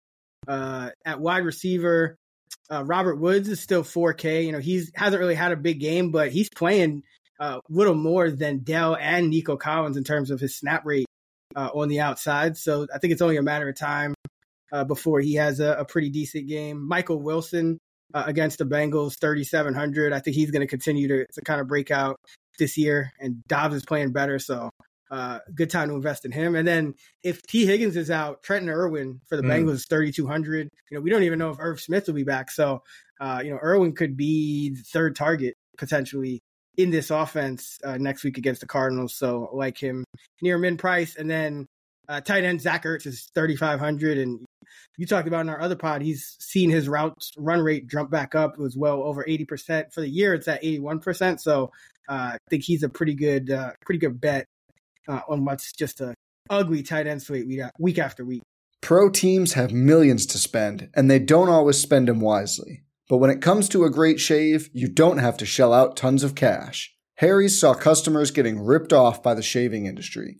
Uh, 0.47 0.91
at 1.05 1.19
wide 1.19 1.43
receiver, 1.43 2.15
uh, 2.71 2.83
Robert 2.85 3.15
Woods 3.15 3.49
is 3.49 3.59
still 3.59 3.83
4K. 3.83 4.45
You 4.45 4.51
know, 4.51 4.59
he's 4.59 4.91
hasn't 4.93 5.19
really 5.19 5.35
had 5.35 5.51
a 5.51 5.57
big 5.57 5.79
game, 5.79 6.11
but 6.11 6.31
he's 6.31 6.49
playing 6.49 7.01
a 7.39 7.43
uh, 7.43 7.59
little 7.69 7.95
more 7.95 8.29
than 8.29 8.59
Dell 8.59 8.95
and 8.95 9.29
Nico 9.29 9.57
Collins 9.57 9.97
in 9.97 10.03
terms 10.03 10.29
of 10.29 10.39
his 10.39 10.55
snap 10.55 10.85
rate 10.85 11.07
uh, 11.55 11.69
on 11.73 11.87
the 11.87 12.01
outside. 12.01 12.57
So 12.57 12.85
I 12.93 12.99
think 12.99 13.13
it's 13.13 13.21
only 13.21 13.37
a 13.37 13.41
matter 13.41 13.67
of 13.69 13.75
time 13.75 14.13
uh, 14.71 14.83
before 14.83 15.19
he 15.19 15.35
has 15.35 15.59
a, 15.59 15.73
a, 15.73 15.85
pretty 15.85 16.09
decent 16.09 16.47
game. 16.47 16.87
Michael 16.87 17.21
Wilson 17.21 17.79
uh, 18.13 18.23
against 18.25 18.59
the 18.59 18.65
Bengals, 18.65 19.19
3,700. 19.19 20.13
I 20.13 20.19
think 20.19 20.35
he's 20.35 20.51
going 20.51 20.61
to 20.61 20.67
continue 20.67 21.07
to, 21.07 21.25
to 21.33 21.41
kind 21.41 21.61
of 21.61 21.67
break 21.67 21.91
out 21.91 22.17
this 22.57 22.77
year, 22.77 23.11
and 23.19 23.43
Dobbs 23.47 23.75
is 23.75 23.85
playing 23.85 24.11
better. 24.11 24.39
So, 24.39 24.69
uh, 25.11 25.39
good 25.55 25.69
time 25.69 25.89
to 25.89 25.95
invest 25.95 26.25
in 26.25 26.31
him. 26.31 26.55
And 26.55 26.67
then 26.67 26.93
if 27.23 27.41
T. 27.43 27.65
Higgins 27.65 27.97
is 27.97 28.11
out, 28.11 28.43
Trenton 28.43 28.69
Irwin 28.69 29.21
for 29.27 29.37
the 29.37 29.43
mm. 29.43 29.49
Bengals 29.49 29.73
is 29.73 29.85
3,200. 29.89 30.69
You 30.91 30.97
know, 30.97 31.01
we 31.01 31.09
don't 31.09 31.23
even 31.23 31.39
know 31.39 31.49
if 31.49 31.57
Irv 31.59 31.81
Smith 31.81 32.05
will 32.07 32.13
be 32.13 32.23
back. 32.23 32.51
So, 32.51 32.83
uh, 33.19 33.41
you 33.43 33.51
know, 33.51 33.59
Irwin 33.61 33.95
could 33.95 34.15
be 34.15 34.69
the 34.69 34.83
third 34.83 35.15
target 35.15 35.55
potentially 35.77 36.41
in 36.77 36.91
this 36.91 37.09
offense 37.09 37.79
uh, 37.83 37.97
next 37.97 38.23
week 38.23 38.37
against 38.37 38.61
the 38.61 38.67
Cardinals. 38.67 39.15
So, 39.15 39.49
like 39.51 39.77
him 39.77 40.03
near 40.41 40.59
min 40.59 40.77
price. 40.77 41.15
And 41.15 41.29
then 41.29 41.65
uh, 42.07 42.21
tight 42.21 42.43
end 42.43 42.61
Zach 42.61 42.83
Ertz 42.83 43.07
is 43.07 43.29
3,500. 43.33 44.19
And 44.19 44.45
you 44.99 45.05
talked 45.05 45.29
about 45.29 45.39
in 45.39 45.49
our 45.49 45.61
other 45.61 45.77
pod, 45.77 46.01
he's 46.01 46.35
seen 46.39 46.69
his 46.69 46.89
routes 46.89 47.31
run 47.37 47.61
rate 47.61 47.87
jump 47.87 48.11
back 48.11 48.35
up. 48.35 48.55
It 48.55 48.59
was 48.59 48.75
well 48.75 49.01
over 49.01 49.23
80%. 49.23 49.93
For 49.93 50.01
the 50.01 50.09
year, 50.09 50.33
it's 50.33 50.49
at 50.49 50.61
81%. 50.61 51.39
So 51.39 51.71
uh, 52.09 52.33
I 52.33 52.37
think 52.49 52.65
he's 52.65 52.83
a 52.83 52.89
pretty 52.89 53.13
good, 53.13 53.49
uh, 53.49 53.71
pretty 53.85 53.99
good 53.99 54.19
bet 54.19 54.45
uh, 55.07 55.21
on 55.29 55.45
what's 55.45 55.71
just 55.71 56.01
a 56.01 56.13
ugly 56.49 56.83
tight 56.83 57.07
end 57.07 57.21
slate 57.21 57.47
week 57.79 57.97
after 57.97 58.25
week. 58.25 58.41
Pro 58.81 59.09
teams 59.09 59.53
have 59.53 59.71
millions 59.71 60.25
to 60.25 60.37
spend, 60.37 60.89
and 60.93 61.09
they 61.09 61.19
don't 61.19 61.49
always 61.49 61.77
spend 61.77 62.09
them 62.09 62.19
wisely. 62.19 62.83
But 63.07 63.17
when 63.17 63.29
it 63.29 63.41
comes 63.41 63.69
to 63.69 63.85
a 63.85 63.89
great 63.89 64.19
shave, 64.19 64.69
you 64.73 64.89
don't 64.89 65.19
have 65.19 65.37
to 65.37 65.45
shell 65.45 65.71
out 65.71 65.95
tons 65.95 66.25
of 66.25 66.35
cash. 66.35 66.93
Harry's 67.15 67.57
saw 67.57 67.73
customers 67.73 68.31
getting 68.31 68.59
ripped 68.59 68.91
off 68.91 69.23
by 69.23 69.33
the 69.33 69.41
shaving 69.41 69.85
industry 69.85 70.39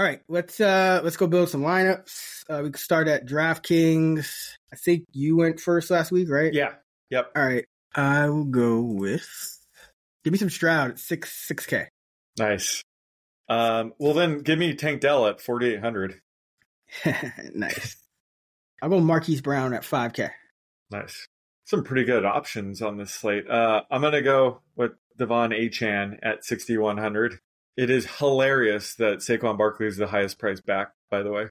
All 0.00 0.06
right, 0.06 0.22
let's 0.28 0.58
uh 0.58 1.02
let's 1.04 1.18
go 1.18 1.26
build 1.26 1.50
some 1.50 1.60
lineups. 1.60 2.44
Uh, 2.48 2.62
we 2.62 2.70
can 2.70 2.80
start 2.80 3.06
at 3.06 3.26
DraftKings. 3.26 4.48
I 4.72 4.76
think 4.76 5.04
you 5.12 5.36
went 5.36 5.60
first 5.60 5.90
last 5.90 6.10
week, 6.10 6.30
right? 6.30 6.54
Yeah. 6.54 6.72
Yep. 7.10 7.32
All 7.36 7.44
right, 7.46 7.66
I 7.94 8.30
will 8.30 8.44
go 8.44 8.80
with. 8.80 9.28
Give 10.24 10.32
me 10.32 10.38
some 10.38 10.48
Stroud 10.48 10.92
at 10.92 10.98
six 10.98 11.30
six 11.46 11.66
k. 11.66 11.88
Nice. 12.38 12.82
Um, 13.50 13.92
well, 13.98 14.14
then 14.14 14.38
give 14.38 14.58
me 14.58 14.72
Tank 14.72 15.02
Dell 15.02 15.26
at 15.26 15.42
forty 15.42 15.74
eight 15.74 15.80
hundred. 15.80 16.18
nice. 17.54 17.98
I'll 18.80 18.88
go 18.88 19.00
Marquise 19.00 19.42
Brown 19.42 19.74
at 19.74 19.84
five 19.84 20.14
k. 20.14 20.30
Nice. 20.90 21.26
Some 21.66 21.84
pretty 21.84 22.04
good 22.04 22.24
options 22.24 22.80
on 22.80 22.96
this 22.96 23.12
slate. 23.12 23.50
Uh, 23.50 23.82
I'm 23.90 24.00
gonna 24.00 24.22
go 24.22 24.62
with 24.76 24.92
De'Von 25.18 25.52
Achane 25.54 26.18
at 26.22 26.42
sixty 26.42 26.78
one 26.78 26.96
hundred. 26.96 27.38
It 27.76 27.90
is 27.90 28.06
hilarious 28.06 28.94
that 28.96 29.18
Saquon 29.18 29.56
Barkley 29.56 29.86
is 29.86 29.96
the 29.96 30.06
highest 30.06 30.38
price 30.38 30.60
back. 30.60 30.92
By 31.10 31.22
the 31.22 31.30
way. 31.30 31.46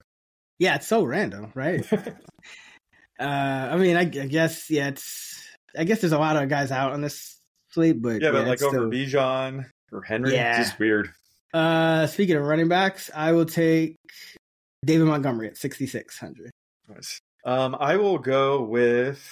Yeah, 0.60 0.76
it's 0.76 0.88
so 0.88 1.04
random, 1.04 1.52
right? 1.56 1.86
uh, 3.20 3.24
I 3.24 3.78
mean, 3.78 3.96
I, 3.96 4.02
I, 4.02 4.04
guess 4.04 4.70
yeah, 4.70 4.90
it's. 4.90 5.42
I 5.78 5.86
guess 5.86 6.02
there's 6.02 6.14
a 6.14 6.20
lot 6.20 6.42
of 6.42 6.50
guys 6.50 6.72
out 6.72 6.92
on 6.92 7.02
this 7.02 7.40
slate, 7.72 8.02
but 8.02 8.22
yeah, 8.22 8.32
but 8.32 8.48
like 8.48 8.62
over 8.62 8.78
still... 8.78 8.90
Bijan 8.90 9.66
or 9.92 10.02
Henry, 10.02 10.34
yeah. 10.34 10.60
it's 10.60 10.70
just 10.70 10.80
weird. 10.80 11.10
Uh, 11.54 12.08
speaking 12.08 12.36
of 12.36 12.44
running 12.44 12.68
backs, 12.68 13.10
I 13.14 13.32
will 13.32 13.46
take 13.46 13.96
David 14.86 15.08
Montgomery 15.08 15.48
at 15.48 15.58
6,600. 15.58 16.52
Nice. 16.88 17.20
Um, 17.46 17.76
I 17.80 17.98
will 17.98 18.18
go 18.18 18.62
with 18.64 19.24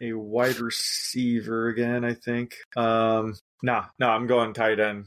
a 0.00 0.12
wide 0.12 0.58
receiver 0.58 1.68
again. 1.68 2.04
I 2.04 2.14
think. 2.14 2.54
Um, 2.76 3.34
nah, 3.62 3.86
nah, 3.98 4.14
I'm 4.14 4.26
going 4.26 4.52
tight 4.52 4.78
end. 4.78 5.06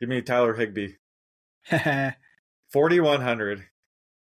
Give 0.00 0.08
me 0.08 0.22
Tyler 0.22 0.54
Higbee. 0.54 0.94
4100. 2.72 3.64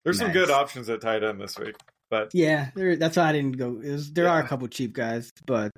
There's 0.05 0.21
nice. 0.21 0.27
some 0.27 0.33
good 0.33 0.51
options 0.51 0.89
at 0.89 1.01
tight 1.01 1.23
end 1.23 1.41
this 1.41 1.59
week, 1.59 1.75
but 2.11 2.31
yeah, 2.33 2.71
there, 2.77 2.97
that's 2.97 3.17
why 3.17 3.25
I 3.25 3.33
didn't 3.33 3.59
go. 3.59 3.71
Was, 3.71 4.13
there 4.13 4.27
yeah. 4.27 4.33
are 4.33 4.41
a 4.41 4.47
couple 4.47 4.69
cheap 4.69 4.93
guys, 4.93 5.33
but 5.45 5.73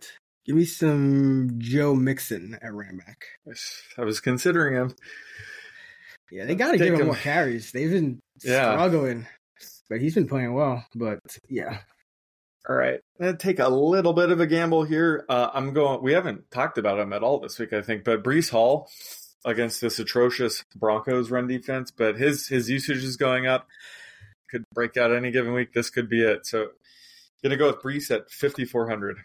give 0.44 0.54
me 0.54 0.66
some 0.66 1.54
Joe 1.56 1.94
Mixon 1.94 2.58
at 2.60 2.74
running 2.74 2.98
back. 2.98 3.24
I 3.96 4.04
was 4.04 4.20
considering 4.20 4.74
him. 4.74 4.94
Yeah, 6.30 6.44
they 6.44 6.54
got 6.54 6.72
to 6.72 6.78
give 6.78 6.92
him, 6.92 7.00
him 7.00 7.06
more 7.06 7.16
carries. 7.16 7.72
They've 7.72 7.90
been 7.90 8.20
yeah. 8.44 8.72
struggling, 8.72 9.26
but 9.88 10.02
he's 10.02 10.14
been 10.14 10.28
playing 10.28 10.52
well. 10.52 10.84
But 10.94 11.20
yeah. 11.48 11.78
All 12.68 12.76
right, 12.76 13.00
I'm 13.18 13.26
gonna 13.26 13.38
take 13.38 13.60
a 13.60 13.68
little 13.68 14.12
bit 14.12 14.30
of 14.30 14.40
a 14.40 14.46
gamble 14.46 14.84
here. 14.84 15.24
Uh, 15.26 15.48
I'm 15.54 15.72
going. 15.72 16.02
We 16.02 16.12
haven't 16.12 16.50
talked 16.50 16.76
about 16.76 16.98
him 16.98 17.14
at 17.14 17.22
all 17.22 17.40
this 17.40 17.58
week, 17.58 17.72
I 17.72 17.80
think, 17.80 18.04
but 18.04 18.22
Breece 18.22 18.50
Hall 18.50 18.90
against 19.44 19.80
this 19.80 19.98
atrocious 19.98 20.64
Broncos 20.74 21.30
run 21.30 21.46
defense, 21.46 21.90
but 21.90 22.16
his 22.16 22.48
his 22.48 22.68
usage 22.68 23.04
is 23.04 23.16
going 23.16 23.46
up. 23.46 23.66
Could 24.50 24.64
break 24.74 24.96
out 24.96 25.12
any 25.12 25.30
given 25.30 25.52
week. 25.52 25.72
This 25.72 25.90
could 25.90 26.08
be 26.08 26.22
it. 26.22 26.46
So, 26.46 26.68
gonna 27.42 27.56
go 27.56 27.66
with 27.66 27.82
Breece 27.82 28.10
at 28.10 28.30
fifty 28.30 28.64
four 28.64 28.88
hundred. 28.88 29.18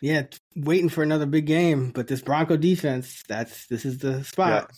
Yeah, 0.00 0.22
waiting 0.56 0.88
for 0.88 1.02
another 1.02 1.26
big 1.26 1.46
game, 1.46 1.90
but 1.90 2.06
this 2.06 2.22
Bronco 2.22 2.56
defense, 2.56 3.22
that's 3.28 3.66
this 3.66 3.84
is 3.84 3.98
the 3.98 4.24
spot. 4.24 4.70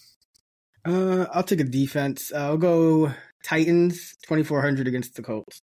Yeah. 0.87 0.93
Uh, 0.93 1.27
I'll 1.33 1.45
take 1.45 1.61
a 1.61 1.65
defense. 1.65 2.33
Uh, 2.33 2.39
I'll 2.39 2.57
go 2.57 3.13
Titans 3.45 4.17
twenty 4.27 4.43
four 4.43 4.63
hundred 4.63 4.89
against 4.89 5.15
the 5.15 5.23
Colts. 5.23 5.61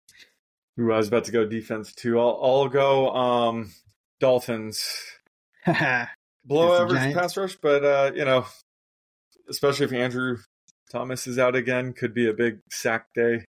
Ooh, 0.79 0.93
I 0.93 0.99
was 0.99 1.09
about 1.09 1.25
to 1.25 1.33
go 1.33 1.45
defense 1.45 1.93
too. 1.93 2.21
I'll 2.21 2.39
I'll 2.43 2.69
go 2.69 3.11
um 3.11 3.73
Dolphins. 4.21 4.85
Blow 6.45 6.81
average 6.81 7.15
pass 7.15 7.37
rush, 7.37 7.57
but 7.57 7.85
uh, 7.85 8.13
you 8.15 8.25
know, 8.25 8.47
especially 9.49 9.87
if 9.87 9.93
Andrew 9.93 10.39
Thomas 10.91 11.27
is 11.27 11.39
out 11.39 11.57
again, 11.57 11.93
could 11.93 12.15
be 12.15 12.29
a 12.29 12.35
big 12.35 12.61
sack 12.71 13.07
day. 13.15 13.45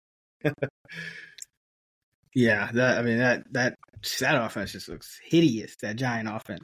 yeah, 2.33 2.69
that 2.73 2.97
I 2.97 3.01
mean 3.01 3.17
that 3.17 3.43
that 3.51 3.75
that 4.19 4.43
offense 4.43 4.71
just 4.71 4.89
looks 4.89 5.19
hideous. 5.23 5.75
That 5.81 5.95
giant 5.95 6.29
offense. 6.29 6.63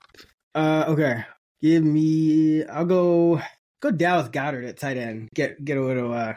Uh, 0.54 0.86
okay, 0.90 1.26
give 1.62 1.84
me. 1.84 2.64
I'll 2.66 2.86
go 2.86 3.42
go 3.82 3.92
Dallas 3.92 4.30
Goedert 4.30 4.68
at 4.68 4.80
tight 4.80 4.98
end. 4.98 5.30
Get 5.34 5.64
get 5.64 5.78
a 5.78 5.84
little 5.84 6.14
uh, 6.14 6.34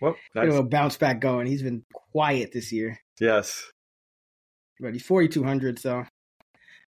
well, 0.00 0.16
nice. 0.34 0.44
get 0.44 0.48
a 0.48 0.52
little 0.52 0.68
bounce 0.68 0.96
back 0.96 1.20
going. 1.20 1.46
He's 1.46 1.62
been 1.62 1.84
quiet 2.12 2.52
this 2.52 2.72
year. 2.72 2.98
Yes, 3.20 3.64
but 4.80 4.92
he's 4.92 5.04
forty 5.04 5.28
two 5.28 5.44
hundred, 5.44 5.78
so 5.78 6.04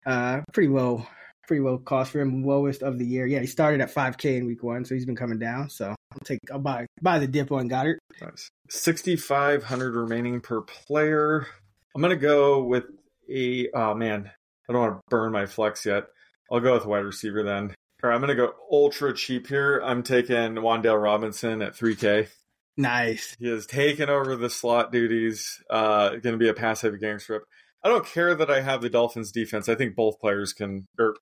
uh, 0.06 0.42
pretty 0.52 0.70
low 0.70 1.06
pretty 1.48 1.62
well 1.62 1.78
cost 1.78 2.12
for 2.12 2.20
him, 2.20 2.44
lowest 2.44 2.84
of 2.84 2.98
the 2.98 3.06
year. 3.06 3.26
Yeah, 3.26 3.40
he 3.40 3.48
started 3.48 3.82
at 3.82 3.94
5K 3.94 4.38
in 4.38 4.46
week 4.46 4.64
one, 4.64 4.86
so 4.86 4.96
he's 4.96 5.06
been 5.06 5.16
coming 5.16 5.40
down. 5.40 5.70
So 5.70 5.90
I'll 5.90 6.20
take, 6.24 6.40
I'll 6.52 6.60
buy, 6.60 6.86
buy 7.02 7.20
the 7.20 7.28
dip 7.28 7.52
on 7.52 7.70
Goedert. 7.70 7.98
Nice. 8.22 8.50
6,500 8.70 9.96
remaining 9.96 10.42
per 10.42 10.62
player. 10.62 11.48
I'm 11.96 12.02
going 12.02 12.10
to 12.12 12.22
go 12.22 12.64
with 12.64 12.86
a, 13.30 13.70
oh 13.74 13.94
man, 13.94 14.30
I 14.70 14.74
don't 14.74 14.82
want 14.82 14.96
to 14.96 15.02
burn 15.10 15.32
my 15.32 15.46
flex 15.46 15.86
yet. 15.86 16.06
I'll 16.52 16.60
go 16.60 16.74
with 16.74 16.86
wide 16.86 17.00
receiver 17.00 17.44
then. 17.44 17.74
All 18.04 18.10
right, 18.10 18.16
I'm 18.16 18.22
going 18.22 18.36
to 18.36 18.48
go 18.48 18.54
ultra 18.72 19.14
cheap 19.14 19.48
here. 19.48 19.82
I'm 19.84 20.04
taking 20.04 20.56
Wan'Dale 20.56 21.02
Robinson 21.02 21.62
at 21.62 21.74
3K. 21.74 22.28
Nice. 22.76 23.36
He 23.40 23.48
has 23.48 23.66
taken 23.66 24.10
over 24.10 24.36
the 24.36 24.50
slot 24.50 24.92
duties. 24.92 25.62
Uh, 25.70 26.10
going 26.10 26.34
to 26.34 26.38
be 26.38 26.50
a 26.50 26.54
pass 26.54 26.82
heavy 26.82 26.98
game 26.98 27.20
script. 27.20 27.46
I 27.84 27.90
don't 27.90 28.06
care 28.06 28.34
that 28.36 28.50
I 28.50 28.62
have 28.62 28.82
the 28.82 28.90
Dolphins 28.90 29.32
defense. 29.32 29.68
I 29.68 29.76
think 29.76 29.96
both 29.96 30.20
players 30.20 30.54
can, 30.54 30.88
or 30.98 31.16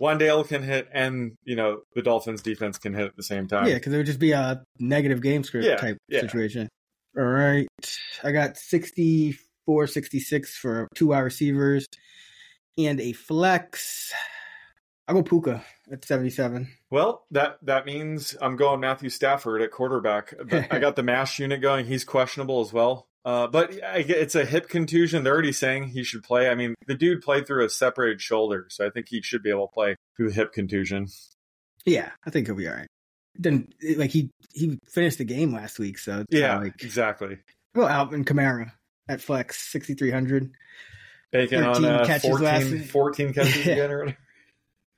Wan'Dale 0.00 0.46
can 0.46 0.62
hit, 0.62 0.88
and 0.92 1.36
you 1.44 1.56
know 1.56 1.80
the 1.94 2.02
Dolphins 2.02 2.42
defense 2.42 2.78
can 2.78 2.94
hit 2.94 3.06
at 3.06 3.16
the 3.16 3.22
same 3.22 3.48
time. 3.48 3.66
Yeah, 3.66 3.74
because 3.74 3.92
it 3.92 3.96
would 3.96 4.06
just 4.06 4.18
be 4.18 4.32
a 4.32 4.62
negative 4.78 5.22
game 5.22 5.42
script 5.42 5.66
yeah, 5.66 5.76
type 5.76 5.96
yeah. 6.08 6.20
situation. 6.20 6.68
All 7.16 7.24
right, 7.24 7.66
I 8.22 8.32
got 8.32 8.58
64, 8.58 9.86
66 9.86 10.56
for 10.56 10.88
two 10.94 11.08
wide 11.08 11.20
receivers 11.20 11.86
and 12.76 13.00
a 13.00 13.12
flex. 13.12 14.12
I'll 15.08 15.14
go 15.14 15.22
Puka 15.22 15.64
at 15.90 16.04
77. 16.04 16.68
Well, 16.90 17.24
that 17.30 17.58
that 17.62 17.86
means 17.86 18.36
I'm 18.40 18.56
going 18.56 18.80
Matthew 18.80 19.08
Stafford 19.08 19.62
at 19.62 19.70
quarterback. 19.70 20.34
I 20.70 20.78
got 20.80 20.96
the 20.96 21.02
mash 21.02 21.38
unit 21.38 21.60
going. 21.60 21.86
He's 21.86 22.04
questionable 22.04 22.60
as 22.60 22.72
well. 22.72 23.05
Uh, 23.26 23.48
but 23.48 23.70
it's 23.72 24.36
a 24.36 24.44
hip 24.44 24.68
contusion. 24.68 25.24
They're 25.24 25.32
already 25.32 25.50
saying 25.50 25.88
he 25.88 26.04
should 26.04 26.22
play. 26.22 26.48
I 26.48 26.54
mean, 26.54 26.76
the 26.86 26.94
dude 26.94 27.22
played 27.22 27.44
through 27.44 27.64
a 27.64 27.68
separated 27.68 28.20
shoulder, 28.20 28.68
so 28.70 28.86
I 28.86 28.90
think 28.90 29.08
he 29.08 29.20
should 29.20 29.42
be 29.42 29.50
able 29.50 29.66
to 29.66 29.74
play 29.74 29.96
through 30.16 30.28
the 30.28 30.34
hip 30.34 30.52
contusion. 30.52 31.08
Yeah, 31.84 32.10
I 32.24 32.30
think 32.30 32.46
he'll 32.46 32.54
be 32.54 32.68
all 32.68 32.74
right. 32.74 32.86
Then, 33.34 33.66
like 33.96 34.10
he 34.10 34.30
he 34.54 34.78
finished 34.86 35.18
the 35.18 35.24
game 35.24 35.52
last 35.52 35.80
week, 35.80 35.98
so 35.98 36.24
yeah, 36.30 36.60
like, 36.60 36.80
exactly. 36.80 37.38
Well, 37.74 37.88
Alvin 37.88 38.24
Kamara 38.24 38.70
at 39.08 39.20
flex 39.20 39.60
sixty 39.60 39.94
three 39.94 40.12
hundred. 40.12 40.52
Bacon 41.32 41.64
on 41.64 41.84
uh, 41.84 42.04
catches 42.06 42.30
14, 42.30 42.44
last 42.44 42.90
14 42.92 43.32
catches 43.34 43.56
again 43.66 43.90
or, 43.90 44.16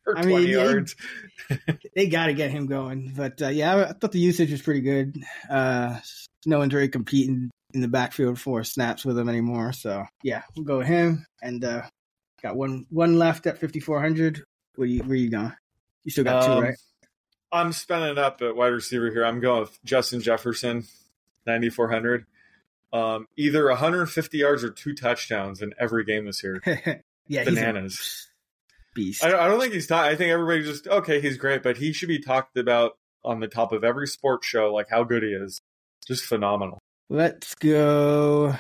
or 0.07 0.19
I 0.19 0.23
20 0.23 0.37
mean, 0.37 0.49
yards. 0.49 0.95
They, 1.49 1.79
they 1.97 2.07
got 2.09 2.27
to 2.27 2.35
get 2.35 2.51
him 2.51 2.67
going, 2.67 3.15
but 3.17 3.41
uh, 3.41 3.49
yeah, 3.49 3.75
I, 3.75 3.89
I, 3.89 3.93
thought 3.95 4.13
the 4.13 4.19
usage 4.19 4.51
was 4.53 4.61
pretty 4.61 4.83
good. 4.83 5.25
Uh, 5.49 5.99
no 6.45 6.59
one's 6.59 6.75
really 6.75 6.89
competing 6.89 7.49
in 7.75 7.81
the 7.81 7.89
backfield 7.89 8.41
for 8.41 8.65
snaps 8.65 9.05
with 9.05 9.19
him 9.19 9.29
anymore. 9.29 9.73
So 9.73 10.05
yeah, 10.23 10.43
we'll 10.57 10.65
go 10.65 10.79
with 10.79 10.87
him. 10.87 11.27
And 11.43 11.65
uh, 11.65 11.83
got 12.43 12.57
one 12.57 12.87
one 12.91 13.19
left 13.19 13.47
at 13.47 13.59
fifty 13.59 13.81
four 13.81 14.01
hundred. 14.01 14.43
Where 14.77 14.87
you 14.87 15.01
where 15.01 15.17
you 15.17 15.31
going? 15.31 15.53
You 16.05 16.11
still 16.11 16.25
got 16.25 16.49
um, 16.49 16.57
two, 16.57 16.67
right? 16.69 16.79
I'm 17.51 17.73
spending 17.73 18.19
up 18.19 18.43
at 18.43 18.57
wide 18.57 18.69
receiver 18.69 19.11
here. 19.11 19.25
I'm 19.25 19.41
going 19.41 19.61
with 19.61 19.79
Justin 19.85 20.21
Jefferson, 20.21 20.85
ninety 21.47 21.71
four 21.71 21.91
hundred. 21.91 22.27
Um, 22.91 23.27
either 23.37 23.69
150 23.69 24.39
yards 24.39 24.65
or 24.65 24.71
two 24.71 24.95
touchdowns 24.95 25.61
in 25.61 25.75
every 25.79 26.05
game 26.05 26.25
this 26.25 26.43
year. 26.43 26.63
yeah, 27.29 27.45
bananas. 27.45 28.29
beast. 28.95 29.23
I, 29.23 29.29
I, 29.29 29.47
don't 29.47 29.61
think 29.61 29.75
he's. 29.75 29.87
Ta- 29.87 30.05
I 30.05 30.17
think 30.17 30.31
everybody 30.31 30.63
just 30.63 30.89
okay. 30.89 31.21
He's 31.21 31.37
great, 31.37 31.63
but 31.63 31.77
he 31.77 31.93
should 31.93 32.09
be 32.09 32.19
talked 32.19 32.57
about 32.57 32.97
on 33.25 33.41
the 33.41 33.49
top 33.49 33.73
of 33.73 33.85
every 33.85 34.07
sports 34.07 34.47
show, 34.47 34.73
like 34.73 34.89
how 34.89 35.05
good 35.05 35.23
he 35.23 35.31
is. 35.31 35.61
Just 36.07 36.25
phenomenal. 36.25 36.79
Let's 37.11 37.55
go. 37.55 38.55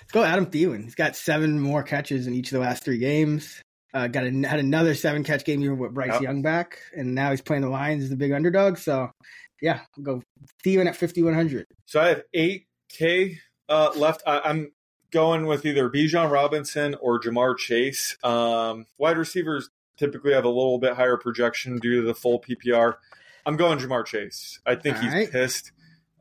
Let's 0.00 0.12
go 0.12 0.24
Adam 0.24 0.46
Thielen. 0.46 0.84
He's 0.84 0.94
got 0.94 1.16
seven 1.16 1.58
more 1.58 1.82
catches 1.82 2.26
in 2.26 2.34
each 2.34 2.48
of 2.48 2.52
the 2.52 2.60
last 2.60 2.84
three 2.84 2.98
games. 2.98 3.62
Uh, 3.94 4.06
got 4.06 4.24
a, 4.24 4.30
had 4.46 4.58
another 4.58 4.94
seven 4.94 5.22
catch 5.24 5.44
game 5.44 5.60
here 5.60 5.74
with 5.74 5.92
Bryce 5.94 6.12
Yep. 6.12 6.22
Young 6.22 6.42
back, 6.42 6.78
and 6.96 7.14
now 7.14 7.30
he's 7.30 7.42
playing 7.42 7.62
the 7.62 7.68
Lions 7.68 8.04
as 8.04 8.10
the 8.10 8.16
big 8.16 8.32
underdog. 8.32 8.78
So, 8.78 9.10
yeah, 9.60 9.80
I'll 9.96 10.02
go 10.04 10.22
Steven 10.60 10.88
at 10.88 10.96
5,100. 10.96 11.66
So 11.86 12.00
I 12.00 12.08
have 12.08 12.22
eight 12.32 12.66
K 12.88 13.38
uh, 13.68 13.92
left. 13.96 14.22
I, 14.26 14.40
I'm 14.40 14.72
going 15.10 15.46
with 15.46 15.66
either 15.66 15.90
Bijan 15.90 16.30
Robinson 16.30 16.96
or 17.00 17.20
Ja'Marr 17.20 17.56
Chase. 17.58 18.16
Um, 18.24 18.86
wide 18.98 19.18
receivers 19.18 19.68
typically 19.98 20.32
have 20.32 20.44
a 20.44 20.48
little 20.48 20.78
bit 20.78 20.94
higher 20.94 21.18
projection 21.18 21.78
due 21.78 22.00
to 22.00 22.06
the 22.06 22.14
full 22.14 22.40
PPR. 22.40 22.94
I'm 23.44 23.56
going 23.56 23.78
Ja'Marr 23.78 24.06
Chase. 24.06 24.58
I 24.64 24.74
think 24.74 24.96
All 24.96 25.02
he's 25.02 25.12
right. 25.12 25.30
pissed. 25.30 25.72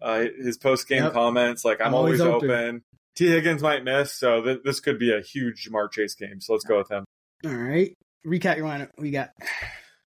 Uh, 0.01 0.25
his 0.37 0.57
post 0.57 0.87
game 0.87 1.03
Yep. 1.03 1.13
comments 1.13 1.63
like 1.63 1.79
I'm 1.81 1.93
Always 1.93 2.19
always, 2.21 2.35
open. 2.43 2.49
open. 2.51 2.83
T 3.15 3.27
Higgins 3.27 3.61
might 3.61 3.83
miss, 3.83 4.13
so 4.13 4.41
th- 4.41 4.61
this 4.63 4.79
could 4.79 4.97
be 4.97 5.11
a 5.13 5.21
huge 5.21 5.67
Ja'Marr 5.67 5.91
Chase 5.91 6.15
game. 6.15 6.39
So 6.41 6.53
let's 6.53 6.65
go 6.65 6.77
with 6.77 6.89
him. 6.89 7.03
All 7.45 7.53
right. 7.53 7.93
Recap 8.25 8.57
your 8.57 8.67
lineup. 8.67 8.89
We 8.97 9.11
got 9.11 9.31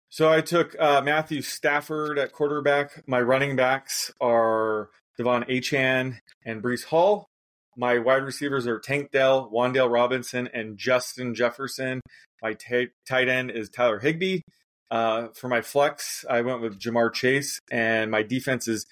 So 0.09 0.31
I 0.31 0.41
took 0.41 0.75
uh, 0.79 1.01
Matthew 1.01 1.41
Stafford 1.41 2.19
at 2.19 2.31
quarterback. 2.33 3.03
My 3.07 3.21
running 3.21 3.55
backs 3.55 4.11
are 4.21 4.89
De'Von 5.19 5.49
Achane 5.49 6.17
and 6.45 6.61
Breece 6.61 6.83
Hall. 6.85 7.27
My 7.77 7.99
wide 7.99 8.23
receivers 8.23 8.67
are 8.67 8.79
Tank 8.79 9.11
Dell, 9.11 9.49
Wan'Dale 9.49 9.89
Robinson, 9.89 10.49
and 10.53 10.77
Justin 10.77 11.33
Jefferson. 11.33 12.01
My 12.41 12.53
ta- 12.53 12.91
tight 13.07 13.29
end 13.29 13.49
is 13.51 13.69
Tyler 13.69 13.99
Higbee. 13.99 14.41
Uh, 14.91 15.29
for 15.33 15.47
my 15.47 15.61
flex, 15.61 16.25
I 16.29 16.41
went 16.41 16.61
with 16.61 16.77
Ja'Marr 16.79 17.13
Chase, 17.13 17.59
and 17.71 18.11
my 18.11 18.23
defense 18.23 18.67
is 18.67 18.85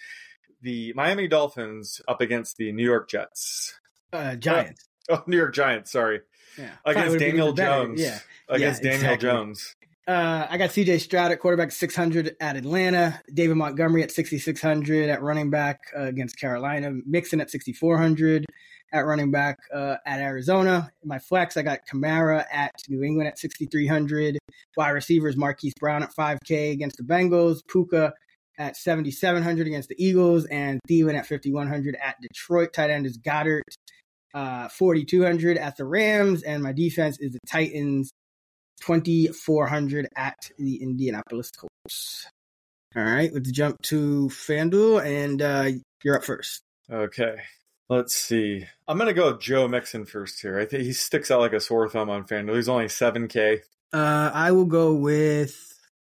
the 0.61 0.93
Miami 0.95 1.27
Dolphins 1.27 2.01
up 2.07 2.21
against 2.21 2.57
the 2.57 2.71
New 2.71 2.83
York 2.85 3.09
Jets. 3.09 3.73
uh, 4.13 4.35
Giants. 4.35 4.85
Oh, 5.11 5.23
New 5.25 5.37
York 5.37 5.55
Giants, 5.55 5.91
sorry. 5.91 6.21
Yeah. 6.55 6.69
Against 6.85 7.17
Daniel. 7.17 7.51
Jones. 7.51 7.99
Yeah. 7.99 8.19
Against 8.47 8.83
Yeah, 8.83 8.91
Daniel 8.91 9.13
exactly. 9.13 9.27
Jones. 9.27 9.75
Uh, 10.07 10.45
I 10.47 10.57
got 10.59 10.69
CJ 10.69 10.99
Stroud 10.99 11.31
at 11.31 11.39
quarterback 11.39 11.71
600 11.71 12.35
at 12.39 12.55
Atlanta, 12.55 13.19
David 13.33 13.55
Montgomery 13.57 14.03
at 14.03 14.11
6600 14.11 15.09
at 15.09 15.23
running 15.23 15.49
back 15.49 15.79
uh, 15.97 16.03
against 16.03 16.39
Carolina, 16.39 16.91
Mixon 17.07 17.41
at 17.41 17.49
6400 17.49 18.45
at 18.93 18.99
running 19.05 19.31
back 19.31 19.57
uh, 19.73 19.95
at 20.05 20.19
Arizona. 20.19 20.91
In 21.01 21.09
my 21.09 21.17
flex, 21.17 21.57
I 21.57 21.63
got 21.63 21.79
Kamara 21.91 22.45
at 22.51 22.73
New 22.87 23.01
England 23.01 23.27
at 23.29 23.39
6300, 23.39 24.37
wide 24.77 24.89
receivers 24.89 25.37
Marquise 25.37 25.73
Brown 25.79 26.03
at 26.03 26.13
5K 26.13 26.71
against 26.71 26.97
the 26.97 27.03
Bengals, 27.03 27.61
Puka 27.67 28.13
at 28.59 28.77
7700 28.77 29.65
against 29.65 29.89
the 29.89 29.95
Eagles, 29.97 30.45
and 30.45 30.79
Thielen 30.87 31.17
at 31.17 31.25
5100 31.25 31.95
at 31.95 32.17
Detroit. 32.21 32.73
Tight 32.73 32.91
end 32.91 33.05
is 33.05 33.17
Goedert. 33.17 33.63
Uh, 34.31 34.67
4200 34.67 35.57
at 35.57 35.75
the 35.77 35.85
Rams, 35.85 36.43
and 36.43 36.61
my 36.61 36.71
defense 36.71 37.17
is 37.19 37.31
the 37.31 37.39
Titans 37.47 38.11
2400 38.81 40.07
at 40.15 40.35
the 40.59 40.83
Indianapolis 40.83 41.49
Colts. 41.49 42.27
All 42.95 43.03
right, 43.03 43.33
let's 43.33 43.49
jump 43.49 43.81
to 43.83 44.27
FanDuel, 44.27 45.03
and 45.03 45.41
uh, 45.41 45.71
you're 46.03 46.17
up 46.17 46.23
first. 46.23 46.61
Okay. 46.91 47.37
Let's 47.89 48.13
see. 48.13 48.67
I'm 48.87 48.99
gonna 48.99 49.13
go 49.13 49.31
with 49.31 49.41
Joe 49.41 49.67
Mixon 49.67 50.05
first 50.05 50.41
here. 50.41 50.59
I 50.59 50.65
think 50.65 50.83
he 50.83 50.93
sticks 50.93 51.31
out 51.31 51.39
like 51.39 51.53
a 51.53 51.59
sore 51.59 51.89
thumb 51.89 52.11
on 52.11 52.23
FanDuel. 52.23 52.55
He's 52.55 52.69
only 52.69 52.87
seven 52.87 53.27
K. 53.27 53.61
Uh, 53.91 54.29
I 54.31 54.51
will 54.51 54.65
go 54.65 54.93
with 54.93 55.57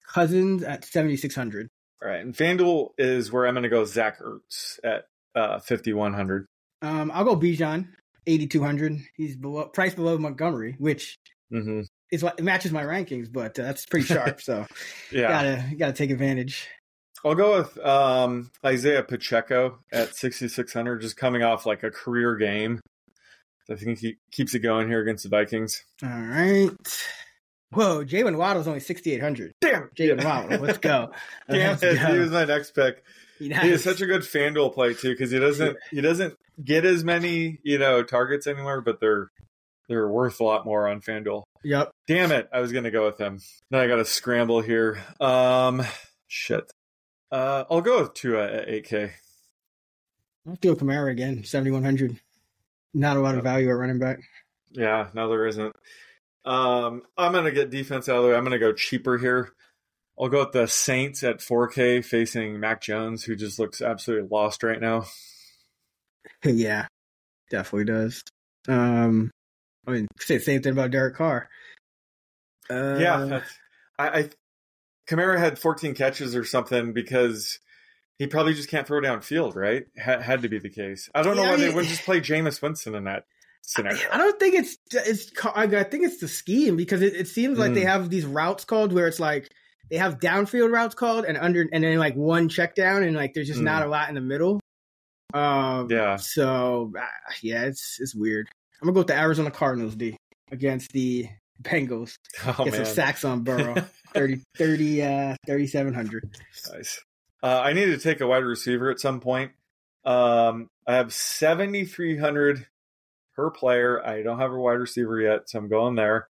Cousins 0.08 0.64
at 0.64 0.86
7600. 0.86 1.68
All 2.04 2.10
right, 2.10 2.20
and 2.22 2.36
FanDuel 2.36 2.90
is 2.98 3.32
where 3.32 3.48
I'm 3.48 3.54
gonna 3.54 3.70
go 3.70 3.86
Zach 3.86 4.20
Ertz 4.20 4.78
at 4.84 5.06
uh, 5.36 5.60
5100. 5.60 6.46
Um, 6.82 7.12
I'll 7.14 7.24
go 7.24 7.36
Bijan 7.38 7.88
8200. 8.28 9.00
He's 9.16 9.36
below 9.38 9.66
price 9.68 9.94
below 9.96 10.18
Montgomery, 10.18 10.76
which 10.80 11.16
Mm-hmm. 11.52 11.82
is 12.12 12.24
what 12.24 12.42
matches 12.42 12.72
my 12.72 12.84
rankings, 12.84 13.32
but 13.32 13.58
uh, 13.60 13.64
that's 13.64 13.86
pretty 13.86 14.08
sharp. 14.08 14.42
So 14.42 14.66
Yeah, 15.12 15.28
gotta 15.30 15.76
gotta 15.78 15.94
take 15.94 16.10
advantage. 16.10 16.68
I'll 17.24 17.36
go 17.36 17.58
with 17.60 17.78
um, 17.86 18.52
Isaiah 18.66 19.04
Pacheco 19.04 19.80
at 19.94 20.14
6600, 20.16 21.00
just 21.02 21.16
coming 21.16 21.42
off 21.44 21.66
like 21.66 21.84
a 21.84 21.92
career 21.92 22.36
game. 22.36 22.82
I 23.70 23.76
think 23.76 24.00
he 24.00 24.18
keeps 24.32 24.54
it 24.56 24.60
going 24.60 24.90
here 24.90 25.00
against 25.02 25.24
the 25.24 25.30
Vikings. 25.30 25.86
All 26.04 26.10
right. 26.10 26.70
Whoa, 27.74 28.06
Jalen 28.06 28.38
Waddle's 28.38 28.68
only 28.68 28.80
6,800. 28.80 29.54
Damn, 29.62 29.90
Jalen 29.96 30.24
Waddle, 30.24 30.60
let's 30.60 30.78
go. 30.78 31.12
Damn 31.50 31.72
Let's 31.72 31.84
it, 31.84 32.00
go. 32.00 32.14
he 32.14 32.20
was 32.20 32.32
my 32.32 32.46
next 32.46 32.72
pick. 32.72 33.04
He 33.40 33.50
He 33.50 33.70
is 33.70 33.84
such 33.84 34.02
a 34.02 34.06
good 34.06 34.22
FanDuel 34.22 34.74
play 34.74 34.94
too 34.94 35.10
because 35.12 35.32
he 35.32 35.40
doesn't 35.40 35.78
he 35.92 36.02
doesn't 36.02 36.38
get 36.64 36.86
as 36.86 37.04
many 37.04 37.60
you 37.64 37.78
know 37.78 38.04
targets 38.04 38.48
anymore, 38.48 38.82
but 38.82 39.00
they're 39.00 39.32
they're 39.90 40.08
worth 40.08 40.40
a 40.40 40.44
lot 40.44 40.66
more 40.66 40.88
on 40.88 41.02
FanDuel. 41.02 41.44
Yep. 41.64 41.92
Damn 42.08 42.32
it, 42.32 42.48
I 42.54 42.60
was 42.60 42.72
gonna 42.72 42.92
go 42.92 43.06
with 43.06 43.18
him. 43.18 43.40
Now 43.72 43.82
I 43.82 43.88
got 43.88 43.96
to 43.98 44.06
scramble 44.06 44.62
here. 44.62 45.02
Um, 45.20 45.84
shit. 46.28 46.72
Uh, 47.32 47.64
I'll 47.72 47.82
go 47.82 48.02
with 48.02 48.14
Tua 48.14 48.46
at 48.46 48.68
8K. 48.68 49.10
I'll 50.48 50.56
do 50.56 50.72
a 50.72 50.76
Kamara 50.76 51.10
again, 51.12 51.44
7,100. 51.44 52.20
Not 52.94 53.18
a 53.18 53.22
lot 53.22 53.36
of 53.36 53.44
value 53.44 53.70
at 53.70 53.74
running 53.78 53.98
back. 53.98 54.20
Yeah, 54.72 55.08
no, 55.14 55.30
there 55.30 55.48
isn't. 55.48 55.76
Um, 56.46 57.04
I'm 57.18 57.32
gonna 57.32 57.52
get 57.52 57.70
defense 57.70 58.10
out 58.10 58.18
of 58.18 58.24
the 58.24 58.30
way. 58.30 58.36
I'm 58.36 58.44
gonna 58.44 58.60
go 58.60 58.74
cheaper 58.74 59.18
here. 59.18 59.54
I'll 60.20 60.30
go 60.30 60.40
with 60.40 60.52
the 60.52 60.68
Saints 60.68 61.24
at 61.24 61.40
4K 61.40 62.06
facing 62.06 62.60
Mac 62.60 62.82
Jones, 62.82 63.24
who 63.24 63.36
just 63.36 63.58
looks 63.58 63.82
absolutely 63.82 64.30
lost 64.30 64.62
right 64.62 64.80
now. 64.80 65.06
yeah, 66.44 66.88
definitely 67.50 67.86
does. 67.86 68.24
Um, 68.68 69.32
I 69.88 69.92
mean, 69.92 70.08
say 70.20 70.38
the 70.38 70.44
same 70.44 70.62
thing 70.62 70.74
about 70.74 70.92
Derek 70.92 71.16
Carr. 71.16 71.50
Uh, 72.70 72.98
yeah, 73.00 73.42
I, 73.98 74.08
I 74.08 74.30
Kamara 75.08 75.38
had 75.38 75.60
14 75.60 75.96
catches 75.96 76.36
or 76.36 76.46
something 76.46 76.94
because 76.94 77.60
he 78.20 78.28
probably 78.28 78.54
just 78.54 78.70
can't 78.70 78.88
throw 78.88 79.02
downfield, 79.02 79.56
right? 79.56 79.86
Ha- 80.02 80.20
had 80.20 80.44
to 80.44 80.50
be 80.50 80.60
the 80.60 80.70
case. 80.70 81.10
I 81.14 81.24
don't 81.24 81.36
know 81.36 81.44
why 81.44 81.54
I 81.54 81.58
they 81.58 81.70
wouldn't 81.70 81.90
just 81.90 82.06
play 82.06 82.22
Jameis 82.22 82.62
Winston 82.62 82.96
in 82.96 83.06
that 83.06 83.26
scenario. 83.66 84.00
I 84.12 84.18
don't 84.18 84.40
think 84.40 84.56
it's 84.56 84.78
it's. 84.92 85.32
I 85.56 85.66
think 85.84 86.04
it's 86.06 86.20
the 86.20 86.28
scheme 86.28 86.76
because 86.78 87.02
it, 87.02 87.16
it 87.16 87.28
seems 87.28 87.58
like 87.58 87.74
they 87.74 87.82
Mm. 87.82 87.88
have 87.88 88.10
these 88.10 88.26
routes 88.26 88.66
called 88.66 88.94
where 88.94 89.08
it's 89.08 89.20
like 89.20 89.50
they 89.90 89.98
have 89.98 90.20
downfield 90.20 90.72
routes 90.72 90.96
called 90.96 91.26
and 91.26 91.38
under 91.38 91.68
and 91.74 91.84
then 91.84 91.98
like 91.98 92.16
one 92.16 92.50
check 92.50 92.76
down 92.76 93.04
and 93.04 93.16
like 93.16 93.34
there's 93.34 93.48
just 93.48 93.60
Mm. 93.60 93.64
not 93.64 93.84
a 93.84 93.88
lot 93.88 94.10
in 94.10 94.16
the 94.16 94.22
middle. 94.22 94.60
Um, 95.34 95.88
Yeah. 95.90 96.18
So 96.18 96.94
yeah, 97.42 97.64
it's 97.64 97.98
it's 98.00 98.14
weird. 98.16 98.48
I'm 98.82 98.88
gonna 98.88 98.94
go 98.94 99.00
with 99.00 99.08
the 99.08 99.18
Arizona 99.20 99.50
Cardinals 99.52 99.96
D 99.96 100.16
against 100.52 100.92
the 100.92 101.28
Bengals. 101.62 102.16
Oh, 102.46 102.66
Get 102.66 102.74
some 102.76 102.86
sacks 102.86 103.24
on 103.24 103.44
Burrow. 103.44 103.76
30, 104.14 104.44
30 104.58 105.02
uh, 105.02 105.36
3,700. 105.48 106.30
Nice. 106.72 107.02
Uh, 107.42 107.62
I 107.64 107.74
need 107.74 107.86
to 107.86 107.98
take 107.98 108.22
a 108.22 108.28
wide 108.28 108.44
receiver 108.44 108.92
at 108.92 109.00
some 109.00 109.20
point. 109.20 109.52
Um, 110.06 110.68
I 110.86 110.96
have 110.96 111.12
7,300 111.14 112.68
per 113.36 113.52
player. 113.52 114.06
I 114.06 114.22
don't 114.22 114.40
have 114.40 114.52
a 114.52 114.60
wide 114.60 114.74
receiver 114.74 115.20
yet, 115.20 115.50
so 115.50 115.60
I'm 115.60 115.70
going 115.70 115.96
there. 115.96 116.28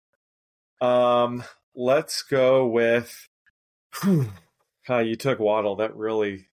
Um, 0.82 1.44
let's 1.76 2.24
go 2.24 2.68
with. 2.68 3.28
Uh, 4.90 5.00
you 5.00 5.16
took 5.16 5.38
Waddle. 5.40 5.76
That 5.76 5.96
really 5.96 6.48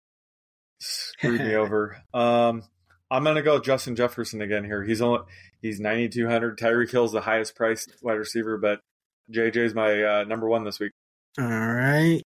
screwed 0.79 1.41
me 1.41 1.55
over. 1.57 1.97
Um, 2.13 2.65
I'm 3.11 3.25
gonna 3.25 3.43
go 3.43 3.55
with 3.55 3.65
Justin 3.65 3.97
Jefferson 3.97 4.43
again 4.43 4.65
here. 4.65 4.83
He's 4.83 5.01
only 5.01 5.21
he's 5.63 5.81
9,200. 5.81 6.59
Tyreek 6.59 6.91
Hill's 6.91 7.13
the 7.13 7.21
highest 7.21 7.57
priced 7.57 7.95
wide 8.03 8.15
receiver, 8.15 8.59
but 8.59 8.81
JJ's 9.33 9.75
my 9.75 10.03
uh, 10.03 10.25
number 10.25 10.49
one 10.49 10.65
this 10.65 10.81
week. 10.81 10.93
All 11.39 11.47
right. 11.47 12.23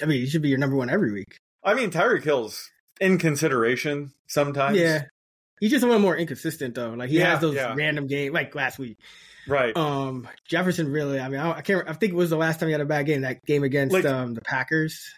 I 0.00 0.06
mean, 0.06 0.20
he 0.20 0.26
should 0.26 0.42
be 0.42 0.48
your 0.48 0.58
number 0.58 0.76
one 0.76 0.90
every 0.90 1.12
week. 1.12 1.38
I 1.64 1.74
mean, 1.74 1.90
Tyreek 1.90 2.24
Hill's 2.24 2.70
in 3.00 3.18
consideration 3.18 4.12
sometimes. 4.26 4.78
Yeah. 4.78 5.04
He's 5.62 5.70
just 5.70 5.84
a 5.84 5.86
little 5.86 6.02
more 6.02 6.16
inconsistent 6.16 6.74
though. 6.74 6.90
Like 6.90 7.08
he 7.08 7.18
Yeah, 7.20 7.30
has 7.30 7.40
those 7.40 7.54
yeah. 7.54 7.72
random 7.76 8.08
games, 8.08 8.34
like 8.34 8.52
last 8.56 8.80
week. 8.80 8.98
Right. 9.46 9.76
Um, 9.76 10.28
Jefferson 10.48 10.90
really. 10.90 11.20
I 11.20 11.28
mean, 11.28 11.38
I, 11.38 11.52
I 11.58 11.60
can't. 11.60 11.88
I 11.88 11.92
think 11.92 12.12
it 12.12 12.16
was 12.16 12.30
the 12.30 12.36
last 12.36 12.58
time 12.58 12.68
he 12.68 12.72
had 12.72 12.80
a 12.80 12.84
bad 12.84 13.06
game. 13.06 13.20
That 13.20 13.44
game 13.46 13.62
against 13.62 13.92
Like- 13.92 14.04
um 14.04 14.34
the 14.34 14.40
Packers 14.40 15.08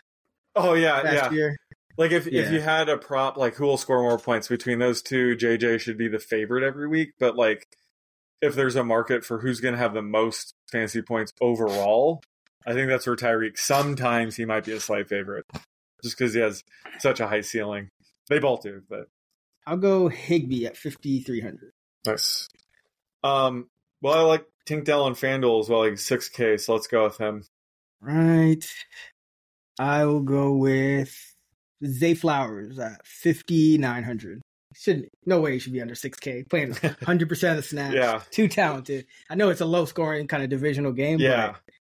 oh 0.55 0.75
yeah, 0.75 1.01
last 1.01 1.15
yeah. 1.15 1.31
year. 1.31 1.57
Like 1.97 2.11
if 2.11 2.27
Yeah. 2.27 2.43
if 2.43 2.53
you 2.53 2.61
had 2.61 2.91
a 2.91 2.99
prop 2.99 3.39
like 3.39 3.55
who 3.55 3.65
will 3.65 3.79
score 3.79 4.03
more 4.03 4.19
points 4.19 4.47
between 4.49 4.79
those 4.81 5.01
two, 5.01 5.35
JJ 5.35 5.81
should 5.81 5.97
be 5.97 6.09
the 6.09 6.19
favorite 6.19 6.63
every 6.63 6.89
week. 6.89 7.13
But 7.19 7.37
like 7.37 7.67
if 8.43 8.55
there's 8.55 8.77
a 8.77 8.85
market 8.85 9.25
for 9.25 9.39
who's 9.41 9.61
going 9.61 9.73
to 9.73 9.79
have 9.79 9.95
the 9.95 10.03
most 10.03 10.53
fantasy 10.71 11.01
points 11.01 11.33
overall, 11.41 12.21
I 12.67 12.75
think 12.75 12.91
that's 12.91 13.07
where 13.07 13.17
Tyreek. 13.17 13.57
Sometimes 13.59 14.37
he 14.37 14.45
might 14.45 14.67
be 14.67 14.73
a 14.73 14.81
slight 14.81 15.09
favorite, 15.09 15.47
just 16.03 16.19
because 16.19 16.35
he 16.35 16.41
has 16.41 16.63
such 16.99 17.21
a 17.21 17.27
high 17.29 17.41
ceiling. 17.41 17.89
They 18.29 18.39
both 18.41 18.63
do, 18.63 18.83
but 18.91 19.07
I'll 19.67 19.77
go 19.77 20.09
Higbee 20.09 20.67
at 20.67 20.77
fifty 20.77 21.21
three 21.21 21.41
hundred. 21.41 21.73
nice. 22.07 22.49
Um, 23.23 23.69
well, 24.03 24.15
I 24.15 24.21
like 24.23 24.45
Tank 24.67 24.85
Dell 24.85 25.07
and 25.07 25.17
Fanduel 25.17 25.61
as 25.61 25.69
well, 25.69 25.81
like 25.89 25.99
six 25.99 26.29
K. 26.29 26.57
So 26.59 26.75
let's 26.75 26.87
go 26.87 27.05
with 27.05 27.19
him. 27.19 27.45
Right. 28.01 28.65
I 29.79 30.05
will 30.05 30.21
go 30.21 30.53
with 30.53 31.15
Zay 31.85 32.15
Flowers 32.15 32.79
at 32.79 33.07
fifty 33.07 33.79
nine 33.79 34.03
hundred. 34.05 34.41
Shouldn't? 34.77 35.09
no 35.25 35.41
way 35.41 35.53
he 35.53 35.59
should 35.61 35.73
be 35.73 35.81
under 35.81 35.95
six 35.95 36.19
K 36.19 36.43
playing 36.43 36.73
100 36.81 37.29
percent 37.29 37.57
of 37.59 37.65
the 37.65 37.69
snaps. 37.69 37.95
Yeah. 37.95 38.21
too 38.31 38.49
talented. 38.49 39.07
I 39.31 39.37
know 39.37 39.49
it's 39.51 39.61
a 39.61 39.65
low 39.67 39.85
scoring 39.85 40.27
kind 40.27 40.43
of 40.43 40.49
divisional 40.51 40.93
game. 40.93 41.21
Yeah. 41.21 41.55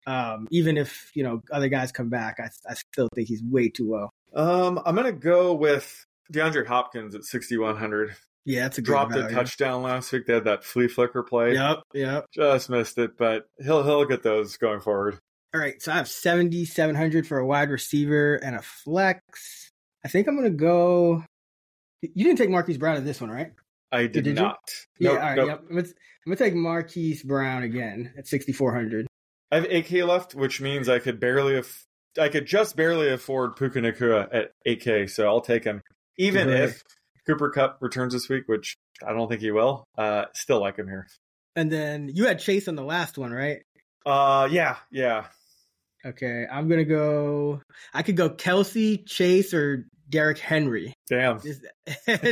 But, 0.05 0.11
um, 0.11 0.47
even 0.51 0.77
if 0.77 1.09
you 1.15 1.23
know 1.23 1.41
other 1.51 1.69
guys 1.69 1.91
come 1.91 2.09
back, 2.09 2.39
I 2.39 2.49
I 2.69 2.75
still 2.75 3.07
think 3.15 3.27
he's 3.29 3.41
way 3.43 3.69
too 3.69 3.89
low. 3.89 4.09
Um, 4.35 4.79
I'm 4.85 4.95
gonna 4.95 5.11
go 5.13 5.53
with 5.53 6.04
DeAndre 6.33 6.65
Hopkins 6.65 7.15
at 7.15 7.23
6100. 7.23 8.15
Yeah, 8.45 8.61
that's 8.61 8.77
a 8.77 8.81
good 8.81 8.91
dropped 8.91 9.15
a 9.15 9.27
touchdown 9.29 9.81
last 9.81 10.11
week. 10.11 10.27
They 10.27 10.33
had 10.35 10.43
that 10.43 10.63
flea 10.63 10.87
flicker 10.87 11.23
play. 11.23 11.53
Yep, 11.53 11.79
yep. 11.93 12.25
Just 12.31 12.69
missed 12.69 12.97
it, 12.99 13.17
but 13.17 13.45
he'll 13.63 13.83
he'll 13.83 14.05
get 14.05 14.21
those 14.21 14.57
going 14.57 14.81
forward. 14.81 15.17
All 15.53 15.61
right, 15.61 15.81
so 15.81 15.91
I 15.93 15.95
have 15.95 16.09
7,700 16.09 17.25
for 17.25 17.39
a 17.39 17.45
wide 17.45 17.69
receiver 17.69 18.35
and 18.35 18.55
a 18.55 18.61
flex. 18.61 19.71
I 20.03 20.09
think 20.09 20.27
I'm 20.27 20.35
going 20.37 20.51
to 20.51 20.57
go. 20.57 21.23
You 22.01 22.23
didn't 22.25 22.37
take 22.37 22.49
Marquise 22.49 22.77
Brown 22.77 22.97
in 22.97 23.05
this 23.05 23.21
one, 23.21 23.31
right? 23.31 23.53
I 23.91 24.07
did, 24.07 24.25
Did 24.25 24.35
not. 24.35 24.57
Yeah, 24.99 25.11
all 25.11 25.15
right. 25.15 25.37
nope. 25.37 25.47
Yep. 25.47 25.59
I'm 25.69 25.75
going 25.75 25.85
to 25.85 26.35
take 26.35 26.53
Marquise 26.53 27.23
Brown 27.23 27.63
again 27.63 28.13
at 28.17 28.27
6,400. 28.27 29.07
I 29.51 29.55
have 29.55 29.65
8k 29.65 30.05
left, 30.05 30.35
which 30.35 30.59
means 30.59 30.89
I 30.89 30.99
could 30.99 31.19
barely 31.19 31.57
aff- 31.57 31.85
I 32.19 32.27
could 32.29 32.45
just 32.45 32.75
barely 32.75 33.09
afford 33.09 33.55
Puka 33.55 33.79
Nacua 33.79 34.27
at 34.33 34.51
8k, 34.67 35.09
so 35.09 35.25
I'll 35.27 35.41
take 35.41 35.63
him. 35.63 35.81
Even 36.17 36.47
Right. 36.47 36.61
if 36.61 36.81
Cooper 37.27 37.49
Kupp 37.49 37.77
returns 37.81 38.13
this 38.13 38.29
week, 38.29 38.43
which 38.47 38.75
I 39.05 39.13
don't 39.13 39.27
think 39.29 39.41
he 39.41 39.51
will, 39.51 39.83
uh, 39.97 40.25
still 40.33 40.59
like 40.61 40.77
him 40.77 40.87
here. 40.87 41.07
And 41.55 41.71
then 41.71 42.09
you 42.13 42.25
had 42.25 42.39
Chase 42.39 42.67
on 42.67 42.75
the 42.75 42.83
last 42.83 43.17
one, 43.17 43.31
right? 43.31 43.61
Uh, 44.05 44.47
yeah, 44.51 44.77
yeah. 44.91 45.25
Okay, 46.05 46.45
I'm 46.51 46.67
going 46.67 46.79
to 46.79 46.85
go. 46.85 47.61
I 47.93 48.03
could 48.03 48.15
go 48.15 48.29
Kelce, 48.29 49.03
Chase, 49.07 49.53
or 49.53 49.87
Derrick 50.09 50.37
Henry. 50.37 50.93
Damn. 51.09 51.37
Let, 52.07 52.23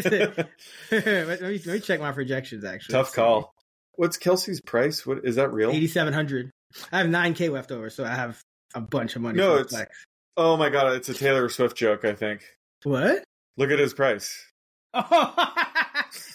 me, 0.91 1.37
let 1.41 1.65
me 1.65 1.79
check 1.79 1.99
my 1.99 2.11
projections, 2.11 2.63
actually. 2.63 2.93
Tough 2.93 3.13
call. 3.13 3.53
What's 3.95 4.17
Kelce's 4.17 4.61
price? 4.61 5.05
What 5.05 5.25
is 5.25 5.35
that 5.35 5.51
real? 5.53 5.69
8,700. 5.71 6.51
I 6.91 6.97
have 6.99 7.07
9K 7.07 7.51
left 7.51 7.71
over, 7.71 7.89
so 7.89 8.03
I 8.03 8.13
have 8.15 8.39
a 8.75 8.81
bunch 8.81 9.15
of 9.15 9.21
money. 9.21 9.37
No, 9.37 9.55
it's 9.55 9.73
flex. 9.73 10.03
oh 10.37 10.57
my 10.57 10.69
god, 10.69 10.93
it's 10.93 11.09
a 11.09 11.13
Taylor 11.13 11.47
Swift 11.49 11.77
joke. 11.77 12.03
I 12.05 12.13
think. 12.13 12.43
What? 12.83 13.23
Look 13.57 13.71
at 13.71 13.79
his 13.79 13.93
price. 13.93 14.45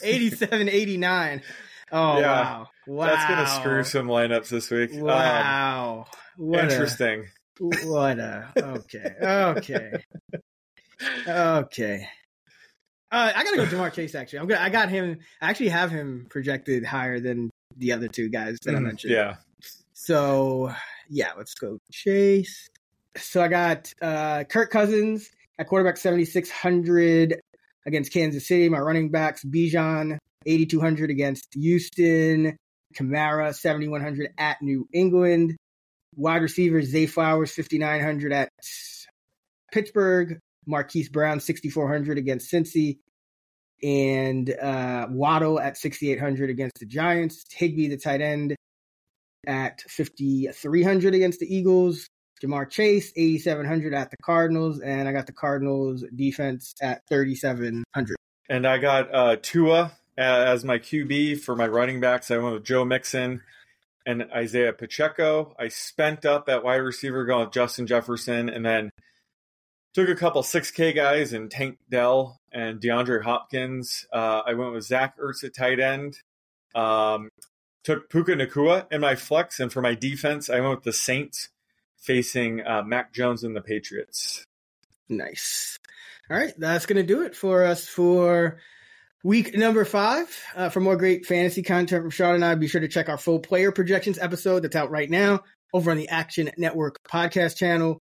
87, 0.03 0.69
89. 0.69 1.43
Oh, 1.91 2.19
Yeah. 2.19 2.27
wow. 2.27 2.69
Wow. 2.87 3.07
That's 3.07 3.29
gonna 3.29 3.47
screw 3.61 3.85
some 3.85 4.07
lineups 4.09 4.49
this 4.49 4.71
week. 4.71 4.93
Um, 4.95 5.01
Wow. 5.01 6.07
What 6.37 6.61
a- 6.61 6.63
interesting. 6.65 7.27
what 7.59 8.19
a. 8.19 8.53
Okay. 8.57 9.15
Okay. 9.23 9.93
Okay. 11.27 12.09
Uh, 13.11 13.33
I 13.35 13.43
gotta 13.45 13.57
go 13.57 13.65
Ja'Marr 13.67 13.93
Chase. 13.93 14.15
Actually, 14.15 14.41
I'm 14.41 14.47
gonna. 14.49 14.61
I 14.61 14.69
got 14.69 14.89
him. 14.91 15.19
I 15.41 15.49
actually 15.51 15.69
have 15.71 15.91
him 15.91 16.27
projected 16.29 16.85
higher 16.85 17.21
than 17.21 17.51
the 17.77 17.93
other 17.93 18.07
two 18.09 18.29
guys 18.29 18.59
that 18.65 18.75
I 18.75 18.79
Mhm, 18.79 18.83
mentioned. 18.83 19.13
Yeah. 19.15 19.37
So 19.93 20.73
yeah, 21.09 21.33
let's 21.37 21.55
go 21.55 21.79
Chase. 21.91 22.69
So 23.17 23.41
I 23.43 23.49
got 23.49 23.93
uh 24.03 24.45
Kirk 24.45 24.71
Cousins 24.71 25.31
at 25.59 25.67
quarterback 25.67 25.97
7600 25.97 27.41
against 27.87 28.13
Kansas 28.13 28.47
City. 28.47 28.69
My 28.69 28.79
running 28.79 29.11
backs 29.11 29.45
Bijan 29.45 30.19
8200 30.47 31.11
against 31.11 31.47
Houston, 31.55 32.57
Kamara 32.95 33.55
7100 33.55 34.31
at 34.39 34.63
New 34.63 34.89
England. 34.93 35.57
Wide 36.17 36.43
receivers 36.43 36.87
Zay 36.87 37.07
Flowers 37.07 37.53
5900 37.53 38.33
at 38.33 38.49
Pittsburgh, 39.73 40.39
Marquise 40.67 41.09
Brown 41.09 41.41
6400 41.41 42.19
against 42.19 42.51
Cincy, 42.51 42.99
and 43.83 44.51
uh, 44.51 45.07
Waddle 45.11 45.61
at 45.61 45.77
6800 45.77 46.51
against 46.51 46.79
the 46.81 46.87
Giants. 46.87 47.45
Higbee 47.53 47.89
the 47.89 47.97
tight 47.97 48.21
end 48.21 48.57
at 49.47 49.83
5,300 49.83 51.15
against 51.15 51.41
the 51.41 51.55
Eagles. 51.55 52.09
Ja'Marr 52.43 52.69
Chase, 52.71 53.13
8,700 53.17 53.95
at 53.95 54.11
the 54.11 54.17
Cardinals. 54.19 54.81
And 54.81 55.09
I 55.09 55.13
got 55.13 55.27
the 55.27 55.33
Cardinals 55.33 56.05
defense 56.15 56.75
at 56.81 57.07
3,700. 57.09 58.17
And 58.49 58.67
I 58.67 58.79
got 58.79 59.15
uh, 59.15 59.37
Tua 59.41 59.93
as 60.17 60.65
my 60.65 60.79
QB 60.79 61.41
for 61.41 61.55
my 61.55 61.67
running 61.67 62.01
backs. 62.01 62.31
I 62.31 62.39
went 62.39 62.55
with 62.55 62.65
Joe 62.65 62.85
Mixon 62.85 63.43
and 64.07 64.25
Isaiah 64.35 64.73
Pacheco. 64.73 65.55
I 65.59 65.69
spent 65.69 66.25
up 66.25 66.49
at 66.49 66.65
wide 66.65 66.77
receiver 66.77 67.25
going 67.25 67.45
with 67.45 67.53
Justin 67.53 67.87
Jefferson 67.87 68.49
and 68.49 68.65
then 68.65 68.91
took 69.95 70.09
a 70.09 70.15
couple 70.15 70.43
6K 70.43 70.95
guys 70.95 71.33
and 71.33 71.51
Tank 71.51 71.79
Dell 71.91 72.41
and 72.53 72.81
DeAndre 72.81 73.23
Hopkins. 73.23 74.07
Uh, 74.13 74.43
I 74.47 74.55
went 74.55 74.73
with 74.73 74.85
Zach 74.85 75.19
Ertz 75.19 75.45
at 75.45 75.55
tight 75.55 75.79
end. 75.79 76.19
Um, 76.75 77.29
took 77.85 78.11
Puka 78.11 78.33
Nacua 78.33 78.87
in 78.93 79.01
my 79.01 79.15
flex. 79.15 79.61
And 79.61 79.73
for 79.73 79.83
my 79.83 79.95
defense, 79.95 80.51
I 80.51 80.61
went 80.61 80.77
with 80.77 80.85
the 80.85 80.93
Saints 80.93 81.49
facing 81.99 82.67
uh, 82.67 82.83
Mac 82.83 83.13
Jones 83.13 83.45
and 83.45 83.55
the 83.55 83.61
Patriots. 83.61 84.45
Nice. 85.09 85.79
All 86.31 86.37
right, 86.37 86.53
that's 86.59 86.87
going 86.87 86.97
to 86.97 87.03
do 87.03 87.23
it 87.23 87.35
for 87.35 87.65
us 87.65 87.87
for 87.87 88.59
week 89.25 89.57
number 89.57 89.85
five. 89.85 90.29
Uh, 90.55 90.69
for 90.69 90.81
more 90.81 90.97
great 90.97 91.27
fantasy 91.27 91.63
content 91.63 92.03
from 92.03 92.11
Sean 92.11 92.35
and 92.35 92.45
I, 92.45 92.55
be 92.55 92.69
sure 92.69 92.81
to 92.81 92.89
check 92.89 93.09
our 93.09 93.19
full 93.19 93.39
player 93.39 93.73
projections 93.73 94.19
episode 94.19 94.61
that's 94.61 94.77
out 94.77 94.91
right 94.91 95.09
now 95.09 95.41
over 95.73 95.91
on 95.91 95.97
the 95.97 96.09
Action 96.09 96.51
Network 96.57 96.97
podcast 97.11 97.57
channel. 97.57 98.01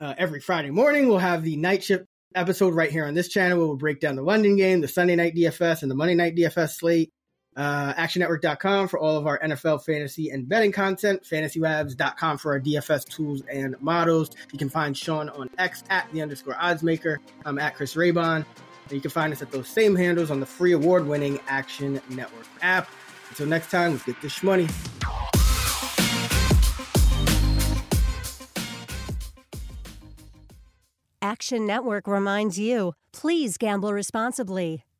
Uh, 0.00 0.14
every 0.16 0.40
Friday 0.40 0.70
morning, 0.70 1.08
we'll 1.08 1.18
have 1.18 1.42
the 1.42 1.56
night 1.56 1.82
shift 1.84 2.04
episode 2.34 2.74
right 2.74 2.90
here 2.90 3.06
on 3.06 3.14
this 3.14 3.28
channel 3.28 3.58
where 3.58 3.66
we'll 3.66 3.76
break 3.76 4.00
down 4.00 4.16
the 4.16 4.22
London 4.22 4.56
game, 4.56 4.80
the 4.80 4.88
Sunday 4.88 5.16
night 5.16 5.34
DFS, 5.34 5.82
and 5.82 5.90
the 5.90 5.94
Monday 5.94 6.14
night 6.14 6.36
DFS 6.36 6.76
slate. 6.76 7.10
Uh, 7.56 7.94
actionnetwork.com 7.94 8.88
for 8.88 8.98
all 8.98 9.16
of 9.16 9.26
our 9.26 9.38
NFL 9.38 9.84
fantasy 9.84 10.30
and 10.30 10.48
betting 10.48 10.72
content, 10.72 11.22
fantasylabs.com 11.22 12.38
for 12.38 12.52
our 12.52 12.60
DFS 12.60 13.04
tools 13.06 13.42
and 13.52 13.80
models. 13.80 14.30
You 14.52 14.58
can 14.58 14.68
find 14.68 14.96
Sean 14.96 15.28
on 15.30 15.48
X 15.58 15.84
at 15.90 16.10
the 16.12 16.20
underscore 16.22 16.54
oddsmaker. 16.54 17.18
I'm 17.44 17.58
at 17.58 17.76
Chris 17.76 17.94
Raybon. 17.94 18.44
And 18.84 18.92
you 18.92 19.00
can 19.00 19.10
find 19.10 19.32
us 19.32 19.40
at 19.40 19.50
those 19.50 19.68
same 19.68 19.96
handles 19.96 20.30
on 20.30 20.40
the 20.40 20.46
free 20.46 20.72
award 20.72 21.06
winning 21.06 21.40
Action 21.46 22.00
Network 22.10 22.46
app. 22.60 22.88
Until 23.30 23.46
next 23.46 23.70
time, 23.70 23.92
let's 23.92 24.04
get 24.04 24.20
this 24.20 24.42
money. 24.42 24.68
Action 31.22 31.66
Network 31.66 32.06
reminds 32.06 32.58
you 32.58 32.92
please 33.12 33.56
gamble 33.56 33.92
responsibly. 33.92 34.84